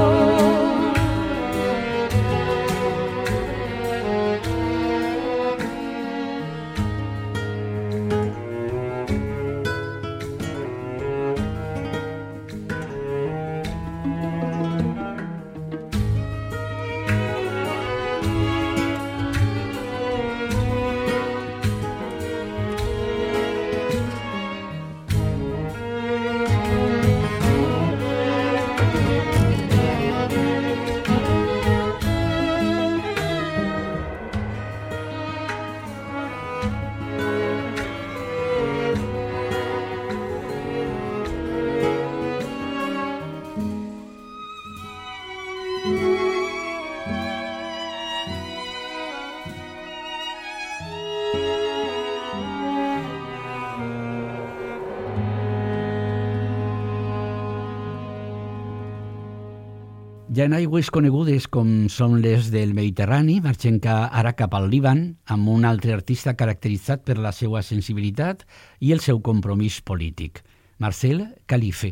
Ja 60.40 60.46
en 60.48 60.54
aigües 60.56 60.88
conegudes 60.88 61.50
com 61.52 61.90
són 61.92 62.14
les 62.24 62.46
del 62.54 62.70
Mediterrani, 62.72 63.42
marxem 63.44 63.76
ara 63.84 64.32
cap 64.40 64.54
al 64.56 64.70
Líban 64.72 65.02
amb 65.28 65.50
un 65.52 65.66
altre 65.68 65.92
artista 65.92 66.32
caracteritzat 66.40 67.04
per 67.04 67.18
la 67.20 67.34
seva 67.36 67.60
sensibilitat 67.60 68.46
i 68.80 68.94
el 68.96 69.04
seu 69.04 69.20
compromís 69.20 69.82
polític, 69.84 70.40
Marcel 70.78 71.26
Calife. 71.46 71.92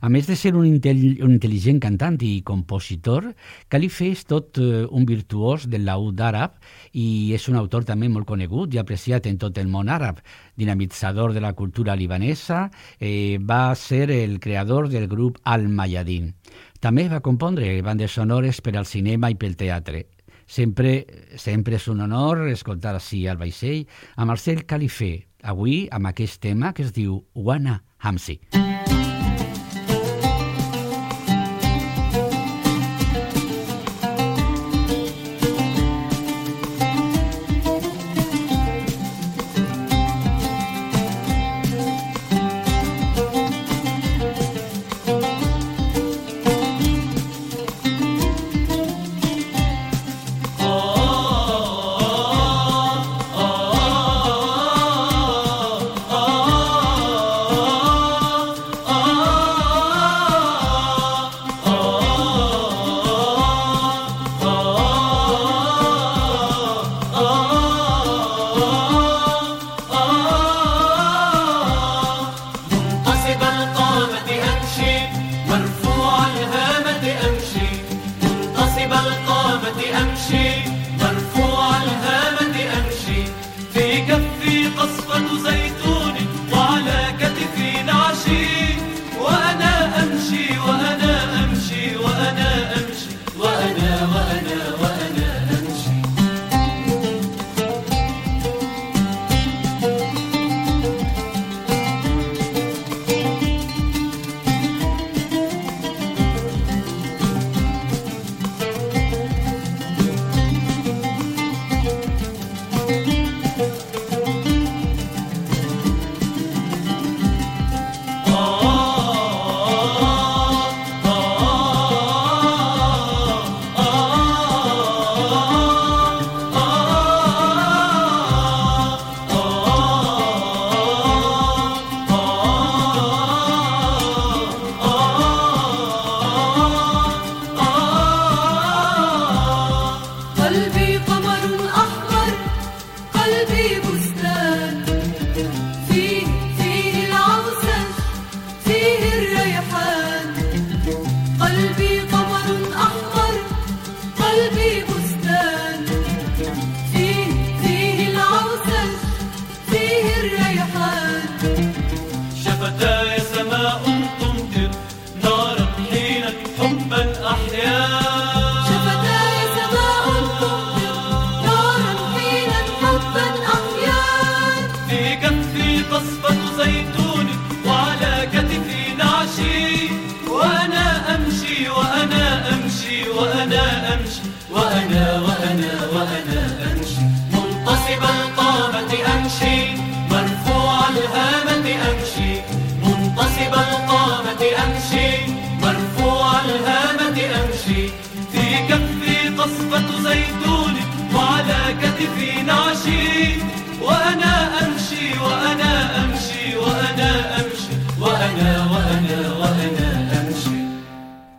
A 0.00 0.08
més 0.08 0.24
de 0.24 0.36
ser 0.38 0.54
un, 0.54 0.64
un 0.64 1.32
intel·ligent 1.34 1.80
cantant 1.82 2.14
i 2.24 2.44
compositor, 2.46 3.26
Calife 3.68 4.06
és 4.14 4.22
tot 4.24 4.56
uh, 4.62 4.86
un 4.96 5.04
virtuós 5.04 5.66
del 5.68 5.84
laúd 5.84 6.22
àrab 6.24 6.54
i 6.94 7.34
és 7.36 7.48
un 7.50 7.58
autor 7.60 7.84
també 7.84 8.08
molt 8.08 8.28
conegut 8.30 8.72
i 8.72 8.80
apreciat 8.80 9.26
en 9.26 9.36
tot 9.42 9.58
el 9.58 9.68
món 9.68 9.90
àrab. 9.92 10.22
Dinamitzador 10.56 11.34
de 11.34 11.42
la 11.44 11.52
cultura 11.58 11.98
libanesa, 11.98 12.70
eh, 13.00 13.36
va 13.42 13.74
ser 13.74 14.06
el 14.14 14.38
creador 14.40 14.88
del 14.88 15.08
grup 15.08 15.42
Al-Mayadin. 15.44 16.32
També 16.80 17.10
va 17.12 17.20
compondre 17.20 17.68
bandes 17.84 18.14
sonores 18.16 18.62
per 18.64 18.72
al 18.78 18.88
cinema 18.88 19.28
i 19.28 19.36
pel 19.36 19.58
teatre. 19.60 20.06
Sempre, 20.50 21.04
sempre 21.36 21.76
és 21.76 21.86
un 21.92 22.00
honor 22.00 22.46
escoltar 22.48 22.96
així 22.96 23.26
al 23.28 23.38
vaixell 23.38 23.84
a 24.16 24.26
Marcel 24.26 24.64
Califé, 24.64 25.12
avui 25.44 25.84
amb 25.92 26.10
aquest 26.10 26.40
tema 26.40 26.72
que 26.72 26.88
es 26.88 26.96
diu 26.96 27.20
Wana 27.36 27.82
Hamsi. 28.00 28.40
Mm. 28.54 28.69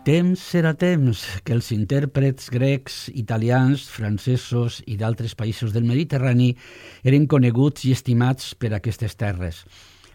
Temps 0.01 0.41
serà 0.41 0.71
temps 0.73 1.19
que 1.45 1.53
els 1.53 1.67
intèrprets 1.75 2.49
grecs, 2.49 2.95
italians, 3.13 3.83
francesos 3.85 4.79
i 4.89 4.95
d'altres 4.97 5.35
països 5.37 5.75
del 5.75 5.85
Mediterrani 5.85 6.49
eren 7.05 7.27
coneguts 7.29 7.85
i 7.85 7.93
estimats 7.93 8.55
per 8.57 8.73
aquestes 8.73 9.13
terres. 9.13 9.61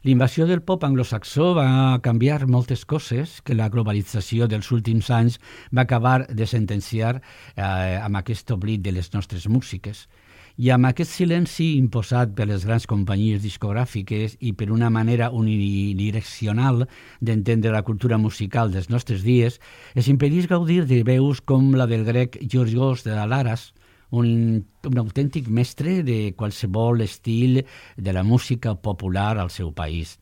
L'invasió 0.03 0.49
del 0.51 0.65
pop 0.67 0.83
anglosaxó 0.87 1.53
va 1.55 1.69
canviar 2.03 2.49
moltes 2.51 2.85
coses 2.85 3.41
que 3.47 3.55
la 3.55 3.71
globalització 3.71 4.51
dels 4.51 4.73
últims 4.75 5.09
anys 5.15 5.39
va 5.71 5.87
acabar 5.87 6.27
de 6.27 6.51
sentenciar 6.51 7.17
eh, 7.19 7.63
amb 8.03 8.19
aquest 8.19 8.51
oblit 8.55 8.83
de 8.83 8.93
les 8.99 9.13
nostres 9.15 9.47
músiques. 9.47 10.09
I 10.57 10.71
amb 10.73 10.89
aquest 10.89 11.13
silenci 11.13 11.67
imposat 11.77 12.31
per 12.37 12.47
les 12.49 12.63
grans 12.65 12.87
companyies 12.89 13.43
discogràfiques 13.45 14.39
i 14.41 14.55
per 14.57 14.71
una 14.73 14.89
manera 14.89 15.29
unidireccional 15.29 16.87
d'entendre 17.21 17.75
la 17.75 17.83
cultura 17.85 18.17
musical 18.17 18.73
dels 18.73 18.89
nostres 18.89 19.21
dies, 19.21 19.61
es 19.95 20.09
impedís 20.09 20.49
gaudir 20.49 20.87
de 20.89 21.03
veus 21.05 21.43
com 21.45 21.75
la 21.77 21.85
del 21.85 22.09
grec 22.09 22.41
Georgios 22.41 23.05
de 23.05 23.21
Laras, 23.21 23.75
un, 24.09 24.65
un 24.89 24.99
autèntic 25.05 25.51
mestre 25.53 26.01
de 26.07 26.33
qualsevol 26.41 27.05
estil 27.05 27.67
de 27.97 28.17
la 28.17 28.25
música 28.25 28.73
popular 28.81 29.37
al 29.37 29.53
seu 29.53 29.75
país 29.77 30.17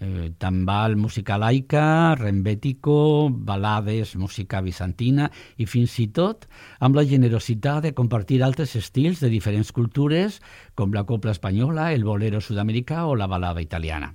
eh, 0.00 0.32
tambal, 0.38 0.96
música 0.96 1.38
laica, 1.38 2.14
rembètico, 2.16 3.30
balades, 3.30 4.16
música 4.16 4.60
bizantina 4.60 5.30
i 5.56 5.66
fins 5.68 5.98
i 6.00 6.08
tot 6.08 6.48
amb 6.80 6.96
la 6.96 7.04
generositat 7.04 7.84
de 7.84 7.94
compartir 7.94 8.42
altres 8.42 8.74
estils 8.76 9.20
de 9.20 9.30
diferents 9.30 9.72
cultures 9.72 10.40
com 10.74 10.96
la 10.96 11.04
copla 11.04 11.36
espanyola, 11.36 11.92
el 11.92 12.04
bolero 12.04 12.40
sud-americà 12.40 13.06
o 13.06 13.14
la 13.14 13.28
balada 13.28 13.62
italiana. 13.62 14.14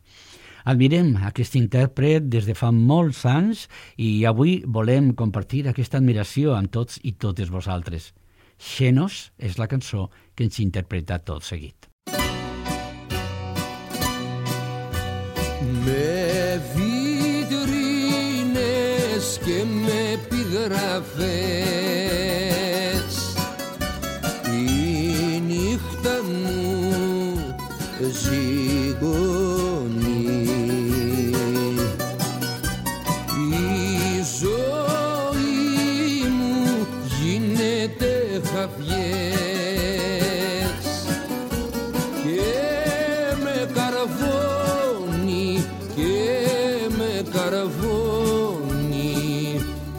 Admirem 0.65 1.13
aquest 1.29 1.55
intèrpret 1.59 2.25
des 2.25 2.47
de 2.49 2.55
fa 2.57 2.71
molts 2.73 3.21
anys 3.29 3.67
i 4.01 4.25
avui 4.25 4.63
volem 4.65 5.13
compartir 5.13 5.67
aquesta 5.69 6.01
admiració 6.01 6.57
amb 6.57 6.73
tots 6.73 6.97
i 7.03 7.13
totes 7.13 7.53
vosaltres. 7.53 8.13
Xenos 8.57 9.29
és 9.38 9.59
la 9.61 9.69
cançó 9.69 10.09
que 10.33 10.47
ens 10.49 10.59
interpreta 10.63 11.21
tot 11.21 11.45
seguit. 11.45 11.94
Με 15.86 16.61
βιτρίνες 16.75 17.65
και 19.45 19.63
με 19.86 20.19
πηδές 20.29 21.84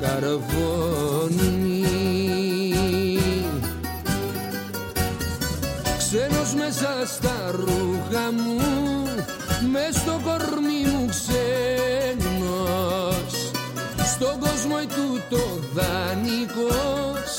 καρβώνει 0.06 1.84
Ξένος 5.98 6.54
μέσα 6.54 7.06
στα 7.06 7.50
ρούχα 7.50 8.32
μου 8.32 8.60
μες 9.72 9.94
στο 9.94 10.20
κορμί 10.24 10.84
μου 10.90 11.06
ξένος. 11.08 11.90
Στον 14.04 14.40
κόσμο 14.40 14.76
τούτο 14.76 15.42
δανεικός 15.74 17.30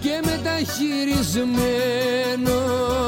και 0.00 0.20
μεταχειρισμένος 0.24 3.05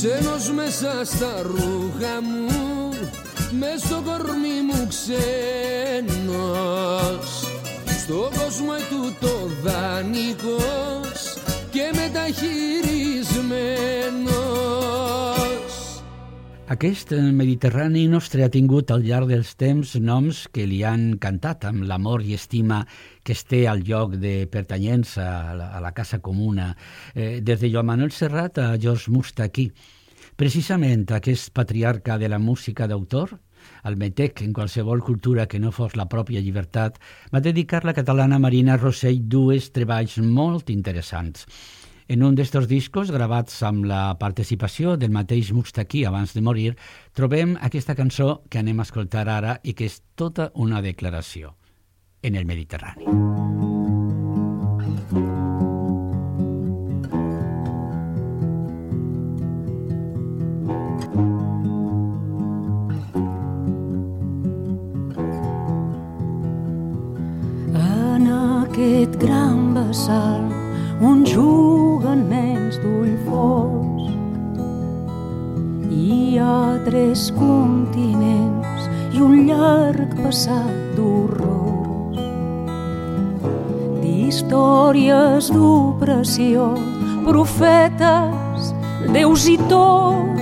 Ξένος 0.00 0.50
μέσα 0.50 1.04
στα 1.04 1.42
ρούχα 1.42 2.22
μου 2.22 2.88
Μες 3.58 3.80
στο 3.80 4.02
κορμί 4.04 4.62
μου 4.68 4.86
ξένος. 4.88 5.26
Στο 8.02 8.30
κόσμο 8.38 8.72
τούτο 8.90 9.34
δανεικός 9.62 11.18
Και 11.70 11.90
μεταχειρισμένος 11.94 14.47
Aquest 16.68 17.14
eh, 17.16 17.18
Mediterrani 17.32 18.02
nostre 18.12 18.42
ha 18.44 18.50
tingut 18.52 18.90
al 18.92 19.00
llarg 19.00 19.30
dels 19.30 19.54
temps 19.56 19.94
noms 20.04 20.42
que 20.52 20.66
li 20.68 20.82
han 20.84 21.14
cantat 21.16 21.64
amb 21.64 21.86
l'amor 21.88 22.20
i 22.20 22.34
estima 22.36 22.82
que 23.24 23.32
es 23.32 23.46
té 23.48 23.62
al 23.70 23.80
lloc 23.86 24.18
de 24.20 24.42
pertanyença 24.52 25.24
a 25.24 25.54
la, 25.56 25.70
a 25.78 25.80
la 25.80 25.94
casa 25.96 26.18
comuna, 26.20 26.74
eh, 27.14 27.40
des 27.40 27.62
de 27.64 27.70
Joan 27.72 27.88
Manuel 27.88 28.12
Serrat 28.12 28.60
a 28.60 28.66
George 28.76 29.08
Mustaquí. 29.08 29.70
Precisament 30.36 31.08
aquest 31.16 31.54
patriarca 31.56 32.18
de 32.20 32.28
la 32.28 32.38
música 32.38 32.84
d'autor, 32.84 33.32
el 33.88 33.96
metec 33.96 34.44
en 34.44 34.52
qualsevol 34.52 35.00
cultura 35.00 35.48
que 35.48 35.58
no 35.58 35.72
fos 35.72 35.96
la 35.96 36.04
pròpia 36.12 36.44
llibertat, 36.44 37.00
va 37.32 37.40
dedicar 37.40 37.86
la 37.88 37.96
catalana 37.96 38.38
Marina 38.38 38.76
Rossell 38.76 39.24
dues 39.24 39.72
treballs 39.72 40.20
molt 40.20 40.68
interessants. 40.68 41.48
En 42.08 42.22
un 42.24 42.32
d'estos 42.32 42.64
discos, 42.70 43.10
gravats 43.12 43.58
amb 43.68 43.84
la 43.84 44.14
participació 44.16 44.94
del 44.96 45.12
mateix 45.12 45.50
Mustaquí 45.52 46.06
abans 46.08 46.32
de 46.32 46.40
morir, 46.40 46.70
trobem 47.12 47.52
aquesta 47.60 47.92
cançó 47.98 48.40
que 48.48 48.62
anem 48.62 48.80
a 48.80 48.86
escoltar 48.88 49.26
ara 49.28 49.58
i 49.60 49.74
que 49.76 49.84
és 49.84 50.00
tota 50.16 50.48
una 50.54 50.80
declaració. 50.80 51.52
En 52.22 52.34
el 52.34 52.48
Mediterrani. 52.48 53.04
En 67.76 68.32
aquest 68.32 69.20
gran 69.20 69.74
vessal 69.76 70.48
on 71.04 71.26
juguen 72.08 72.28
nens 72.30 72.78
d'ull 72.80 73.16
fosc 73.26 74.08
hi 75.92 76.38
ha 76.40 76.78
tres 76.86 77.28
continents 77.36 78.88
i 79.12 79.20
un 79.20 79.44
llarg 79.48 80.14
passat 80.22 80.96
d'horrors. 80.96 82.18
D'històries 84.00 85.50
d'opressió 85.52 86.70
profetes, 87.26 88.72
déus 89.12 89.48
i 89.52 89.58
tot. 89.68 90.40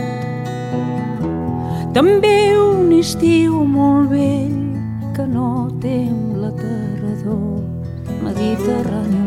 També 1.97 2.37
un 2.61 2.93
estiu 3.01 3.64
molt 3.64 4.11
vell 4.14 4.59
que 5.17 5.27
no 5.27 5.71
tem 5.83 6.37
la 6.43 6.53
tardor 6.62 7.62
mediterrani 8.23 9.26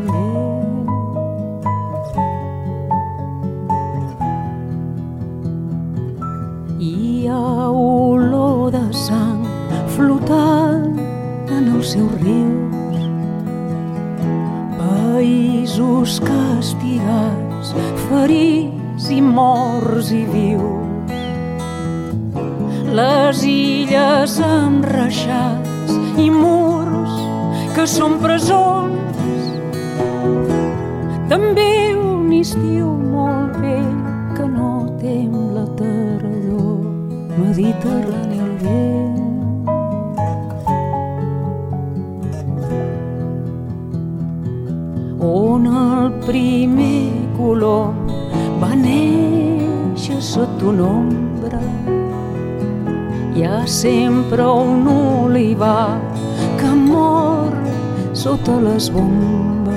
les 58.79 58.89
bombes 58.95 59.75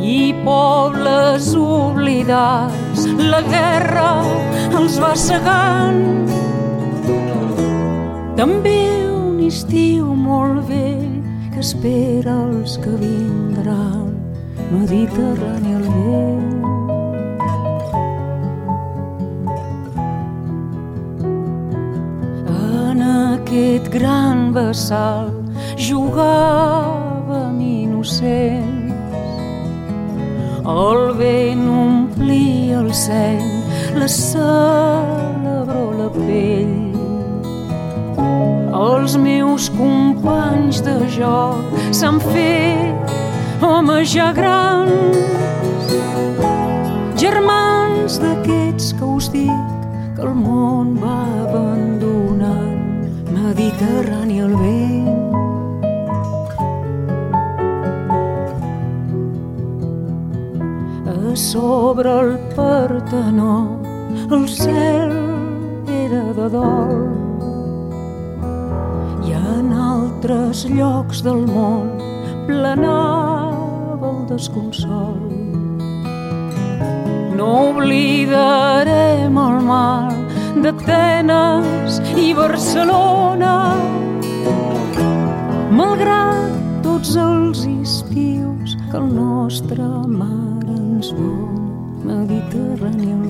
i 0.00 0.32
pobles 0.44 1.48
oblidats. 1.58 3.06
La 3.32 3.40
guerra 3.42 4.10
els 4.78 4.98
va 5.02 5.10
segant 5.18 6.04
també 8.38 8.78
un 9.10 9.42
estiu 9.48 10.14
molt 10.14 10.62
vell 10.70 11.18
que 11.50 11.64
espera 11.66 12.36
els 12.46 12.78
que 12.84 12.94
vindran. 13.02 14.06
Mediterrani 14.70 15.74
al 15.80 15.86
vent 15.90 16.48
aquest 23.50 23.88
gran 23.90 24.52
vessal 24.54 25.32
jugàvem 25.88 26.79
innocents. 28.22 28.94
El 30.66 31.14
vent 31.16 31.68
omplia 31.68 32.80
el 32.80 32.92
seny, 32.94 33.64
la 33.96 34.08
celebró 34.08 35.84
la 35.98 36.08
pell. 36.14 36.76
Els 38.80 39.16
meus 39.16 39.70
companys 39.70 40.80
de 40.84 40.96
joc 41.16 41.80
s'han 41.92 42.20
fet 42.20 43.16
homes 43.64 44.12
ja 44.14 44.30
grans, 44.36 45.16
germans 47.16 48.20
d'aquests 48.22 48.94
que 48.96 49.04
us 49.16 49.28
dic 49.32 49.66
que 50.16 50.22
el 50.28 50.36
món 50.36 50.96
va 51.00 51.18
abandonar 51.48 52.62
Mediterrani 53.32 54.40
al 54.46 54.56
vent. 54.60 55.29
Sobre 61.36 62.10
el 62.10 62.38
Partenó 62.56 63.80
el 64.30 64.48
cel 64.48 65.12
era 65.86 66.22
de 66.34 66.48
dol 66.50 66.92
i 69.26 69.34
en 69.38 69.72
altres 69.72 70.64
llocs 70.70 71.22
del 71.26 71.46
món 71.46 71.88
planava 72.48 74.10
el 74.10 74.20
desconsol. 74.30 75.18
No 77.38 77.48
oblidarem 77.70 79.38
el 79.46 79.58
mal 79.70 80.14
d'Atenes 80.62 82.00
i 82.18 82.30
Barcelona. 82.34 83.56
Malgrat 85.70 86.54
tots 86.86 87.14
els 87.16 87.66
estius 87.70 88.78
que 88.90 88.96
el 88.98 89.10
nostre 89.14 89.90
mar 90.06 90.49
Sembunyi 91.00 92.04
melgi 92.04 92.40
terang 92.52 93.00
yang 93.00 93.24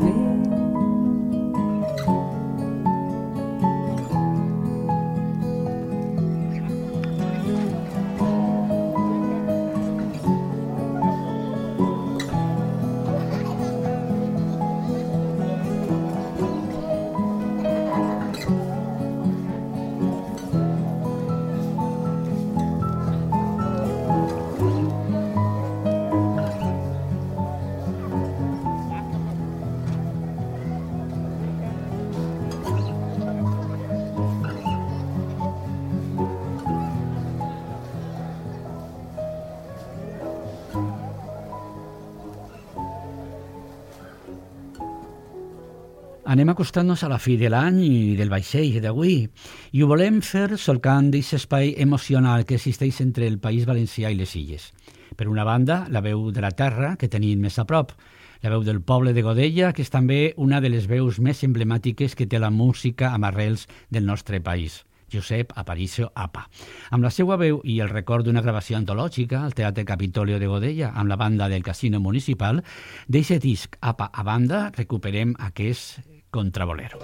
Anem 46.41 46.55
acostant-nos 46.55 47.03
a 47.05 47.09
la 47.13 47.19
fi 47.21 47.35
de 47.37 47.51
l'any 47.53 47.83
i 47.85 47.97
del 48.17 48.31
vaixell 48.33 48.79
d'avui 48.81 49.27
i 49.77 49.83
ho 49.85 49.89
volem 49.91 50.23
fer 50.25 50.57
solcant 50.57 51.11
d'aquest 51.13 51.37
espai 51.37 51.75
emocional 51.85 52.47
que 52.49 52.57
existeix 52.57 53.03
entre 53.05 53.27
el 53.29 53.37
País 53.45 53.67
Valencià 53.69 54.09
i 54.09 54.17
les 54.17 54.33
Illes. 54.41 54.71
Per 55.21 55.27
una 55.29 55.45
banda, 55.45 55.83
la 55.93 56.01
veu 56.01 56.31
de 56.33 56.41
la 56.41 56.55
terra, 56.57 56.95
que 56.97 57.11
tenim 57.13 57.45
més 57.45 57.59
a 57.61 57.67
prop, 57.69 57.93
la 58.41 58.55
veu 58.55 58.65
del 58.65 58.81
poble 58.81 59.13
de 59.13 59.21
Godella, 59.21 59.75
que 59.77 59.85
és 59.85 59.93
també 59.93 60.33
una 60.41 60.63
de 60.65 60.71
les 60.73 60.87
veus 60.89 61.19
més 61.21 61.43
emblemàtiques 61.45 62.17
que 62.17 62.25
té 62.25 62.41
la 62.41 62.49
música 62.49 63.11
amb 63.13 63.29
arrels 63.29 63.67
del 63.91 64.09
nostre 64.09 64.41
país. 64.41 64.87
Josep 65.13 65.53
Aparicio 65.61 66.09
Apa. 66.15 66.47
Amb 66.89 67.05
la 67.05 67.11
seva 67.13 67.37
veu 67.37 67.61
i 67.69 67.83
el 67.85 67.93
record 67.93 68.25
d'una 68.25 68.41
gravació 68.41 68.79
antològica 68.79 69.43
al 69.43 69.53
Teatre 69.59 69.85
Capitolio 69.85 70.41
de 70.41 70.49
Godella 70.49 70.95
amb 70.95 71.13
la 71.13 71.21
banda 71.21 71.51
del 71.53 71.67
Casino 71.67 72.01
Municipal, 72.01 72.65
d'eixe 73.09 73.37
disc 73.45 73.77
Apa 73.83 74.09
a 74.09 74.25
banda 74.25 74.71
recuperem 74.79 75.37
aquest 75.51 76.01
contrabolero. 76.31 76.99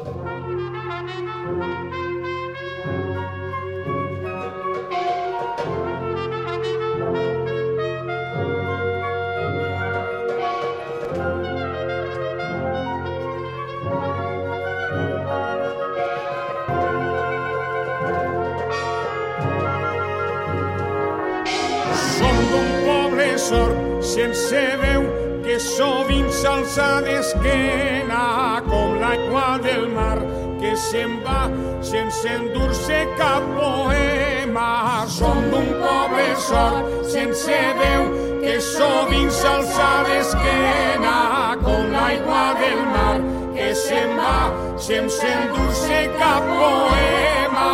Son 22.18 22.38
un 22.60 22.84
pobre 22.86 23.38
sol, 23.38 23.98
si 24.00 24.34
se 24.34 24.76
ve 24.76 25.05
que 25.56 25.62
sovint 25.64 26.26
s'alça 26.28 26.86
d'esquena 27.04 28.60
com 28.66 28.98
l'aigua 29.00 29.44
del 29.64 29.86
mar 29.94 30.18
que 30.60 30.72
se'n 30.76 31.14
va 31.24 31.46
sense 31.90 32.28
endur-se 32.28 32.98
cap 33.16 33.46
poema. 33.56 35.06
Som 35.16 35.40
d'un 35.52 35.70
poble 35.80 36.26
sord 36.48 37.08
sense 37.14 37.60
veu 37.80 38.04
que 38.42 38.58
sovint 38.68 39.32
s'alça 39.38 39.88
d'esquena 40.10 41.16
com 41.64 41.88
l'aigua 41.96 42.44
del 42.60 42.82
mar 42.92 43.16
que 43.56 43.72
se'n 43.86 44.12
va 44.20 44.36
sense 44.90 45.24
endur-se 45.38 46.04
cap 46.20 46.52
poema. 46.52 47.70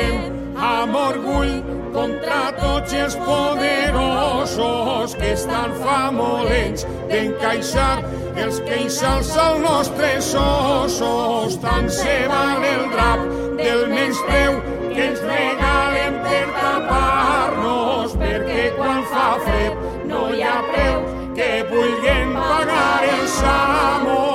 Cantem 0.00 0.56
amb 0.56 0.94
orgull 0.96 1.62
contra 1.92 2.52
tots 2.58 2.92
els 2.92 3.16
poderosos 3.26 5.14
que 5.18 5.32
estan 5.32 5.72
famolents 5.82 6.86
d'encaixar 7.10 8.02
els 8.36 8.60
queixals 8.68 9.32
als 9.36 9.60
nostres 9.64 10.34
ossos. 10.34 11.58
Tant 11.64 11.90
se 11.90 12.16
val 12.30 12.64
el 12.64 12.86
drap 12.94 13.26
del 13.58 13.86
menyspreu 13.90 14.60
que 14.94 15.04
ens 15.10 15.20
regalen 15.26 16.20
per 16.24 16.46
tapar-nos, 16.56 18.16
perquè 18.22 18.70
quan 18.78 19.04
fa 19.12 19.28
fred 19.44 19.72
no 20.10 20.28
hi 20.32 20.42
ha 20.42 20.58
preu 20.72 21.06
que 21.36 21.52
vulguin 21.70 22.34
pagar 22.34 22.98
els 23.14 23.40
amors. 23.54 24.29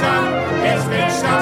sun, 0.00 0.24
es 0.64 0.88
besser. 0.88 1.39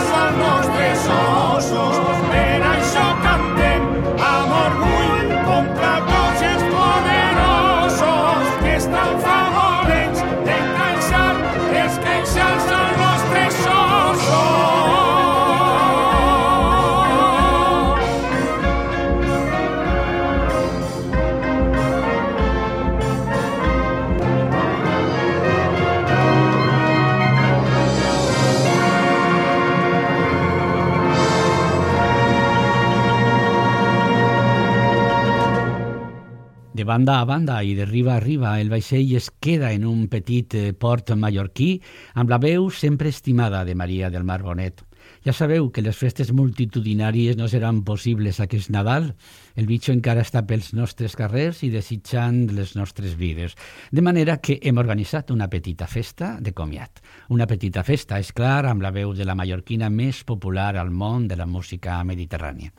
Banda 36.89 37.21
a 37.21 37.25
banda 37.29 37.61
i 37.63 37.75
de 37.77 37.85
riba 37.85 38.15
a 38.17 38.21
riba, 38.21 38.55
el 38.63 38.71
vaixell 38.73 39.11
es 39.19 39.29
queda 39.45 39.75
en 39.77 39.85
un 39.85 40.07
petit 40.09 40.55
eh, 40.57 40.73
port 40.73 41.13
mallorquí 41.13 41.75
amb 42.17 42.33
la 42.33 42.39
veu 42.41 42.71
sempre 42.73 43.13
estimada 43.13 43.65
de 43.69 43.75
Maria 43.77 44.09
del 44.09 44.25
Mar 44.25 44.41
Bonet. 44.43 44.81
Ja 45.25 45.35
sabeu 45.37 45.69
que 45.69 45.83
les 45.85 45.99
festes 46.01 46.31
multitudinàries 46.33 47.37
no 47.37 47.49
seran 47.49 47.83
possibles 47.85 48.41
aquest 48.41 48.71
Nadal. 48.73 49.11
El 49.57 49.69
bitxo 49.69 49.93
encara 49.93 50.25
està 50.25 50.45
pels 50.49 50.71
nostres 50.73 51.17
carrers 51.19 51.61
i 51.67 51.69
desitjant 51.75 52.47
les 52.57 52.73
nostres 52.79 53.19
vides. 53.21 53.57
De 53.93 54.05
manera 54.05 54.39
que 54.41 54.57
hem 54.63 54.81
organitzat 54.81 55.33
una 55.35 55.51
petita 55.53 55.87
festa 55.87 56.39
de 56.41 56.55
comiat. 56.57 57.03
Una 57.29 57.49
petita 57.51 57.85
festa, 57.85 58.17
és 58.17 58.33
clar, 58.33 58.65
amb 58.71 58.85
la 58.85 58.95
veu 58.95 59.13
de 59.13 59.29
la 59.29 59.37
mallorquina 59.37 59.91
més 59.93 60.25
popular 60.25 60.75
al 60.77 60.89
món 60.89 61.29
de 61.29 61.37
la 61.37 61.47
música 61.47 62.01
mediterrània. 62.05 62.73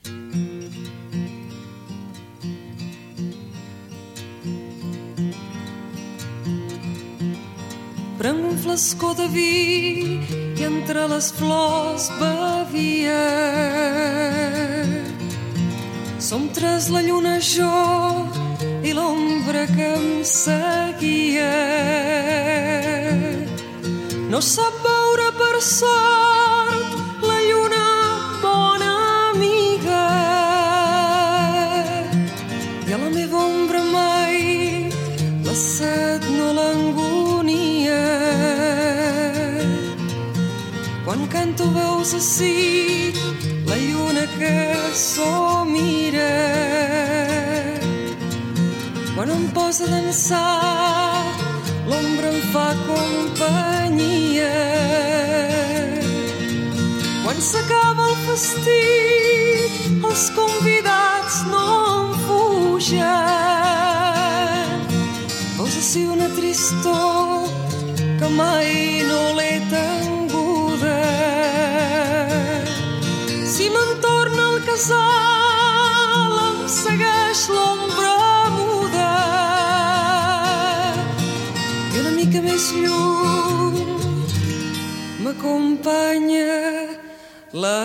Prenc 8.20 8.44
un 8.44 8.58
flascó 8.60 9.14
de 9.16 9.30
vi 9.32 10.20
i 10.60 10.64
entre 10.66 11.06
les 11.08 11.30
flors 11.32 12.10
bevia. 12.20 13.22
Som 16.20 16.50
tres, 16.52 16.90
la 16.92 17.00
lluna, 17.00 17.38
jo 17.40 17.72
i 18.84 18.92
l'ombra 18.92 19.64
que 19.72 19.88
em 19.96 20.10
seguia. 20.28 21.54
No 24.28 24.44
sap 24.44 24.84
veure 24.84 25.32
per 25.40 25.56
sort 25.64 26.69
veus 42.00 42.14
així 42.16 43.12
la 43.68 43.76
lluna 43.76 44.26
que 44.40 44.56
somira. 44.96 46.36
Quan 49.16 49.30
em 49.36 49.48
posa 49.52 49.84
a 49.84 49.92
dansar 49.92 51.26
l'ombra 51.90 52.28
em 52.32 52.40
fa 52.54 52.68
companyia. 52.88 54.56
Quan 57.26 57.42
s'acaba 57.50 58.04
el 58.12 58.16
festí 58.28 58.86
els 60.00 60.24
convidats 60.38 61.36
no 61.52 61.66
em 61.98 62.08
fugen. 62.28 63.10
Posa 65.58 65.78
així 65.84 66.06
una 66.08 66.32
tristor 66.40 67.44
que 68.22 68.28
mai 68.40 69.04
no 69.12 69.22
l'he 69.36 69.60
tenguda. 69.68 70.19
Casal 74.70 76.34
em 76.48 76.58
segueix 76.70 77.42
l'ombra 77.54 78.18
muda 78.54 79.14
i 81.94 82.02
una 82.02 82.12
mica 82.18 82.44
més 82.46 82.68
lluny 82.84 83.80
m'acompanya 85.24 86.54
la 87.66 87.78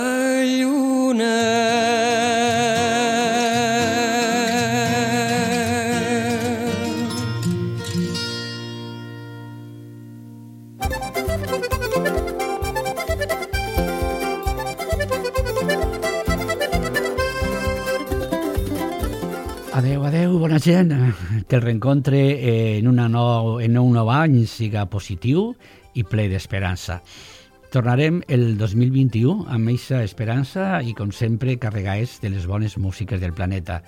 lluna. 0.59 1.35
Bona 20.55 20.61
gent. 20.61 21.14
Que 21.48 21.57
el 21.57 21.62
reencontre 21.62 22.18
en, 22.78 22.86
una 22.86 23.09
nou, 23.09 23.59
en 23.61 23.78
un 23.78 23.94
nou 23.96 24.11
any 24.12 24.44
siga 24.46 24.84
positiu 24.86 25.55
i 25.98 26.05
ple 26.07 26.28
d'esperança. 26.30 27.00
Tornarem 27.74 28.20
el 28.30 28.55
2021 28.59 29.48
amb 29.50 29.72
eixa 29.72 30.05
esperança 30.07 30.78
i, 30.82 30.94
com 30.94 31.11
sempre, 31.11 31.57
carregats 31.59 32.20
de 32.22 32.30
les 32.30 32.46
bones 32.46 32.78
músiques 32.78 33.20
del 33.20 33.34
planeta. 33.34 33.80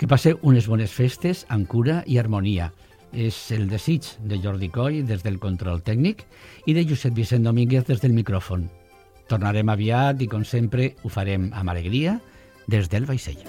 Que 0.00 0.08
passeu 0.08 0.40
unes 0.40 0.68
bones 0.68 0.92
festes 0.92 1.44
amb 1.52 1.68
cura 1.68 2.02
i 2.06 2.16
harmonia. 2.16 2.70
És 3.12 3.36
el 3.52 3.68
desig 3.68 4.08
de 4.24 4.40
Jordi 4.40 4.70
Coll 4.72 5.02
des 5.04 5.20
del 5.24 5.36
control 5.38 5.84
tècnic 5.84 6.24
i 6.64 6.72
de 6.72 6.86
Josep 6.88 7.12
Vicent 7.12 7.44
Domínguez 7.44 7.84
des 7.88 8.00
del 8.00 8.16
micròfon. 8.16 8.70
Tornarem 9.28 9.68
aviat 9.68 10.22
i, 10.22 10.32
com 10.32 10.48
sempre, 10.48 10.94
ho 11.04 11.12
farem 11.12 11.50
amb 11.52 11.76
alegria 11.76 12.20
des 12.68 12.88
del 12.88 13.04
vaixell. 13.04 13.44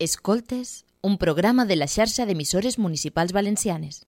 Escoltes, 0.00 0.84
un 1.02 1.18
programa 1.18 1.64
de 1.66 1.74
la 1.74 1.88
xarxa 1.90 2.24
d'emissores 2.24 2.78
municipals 2.78 3.32
valencianes. 3.34 4.06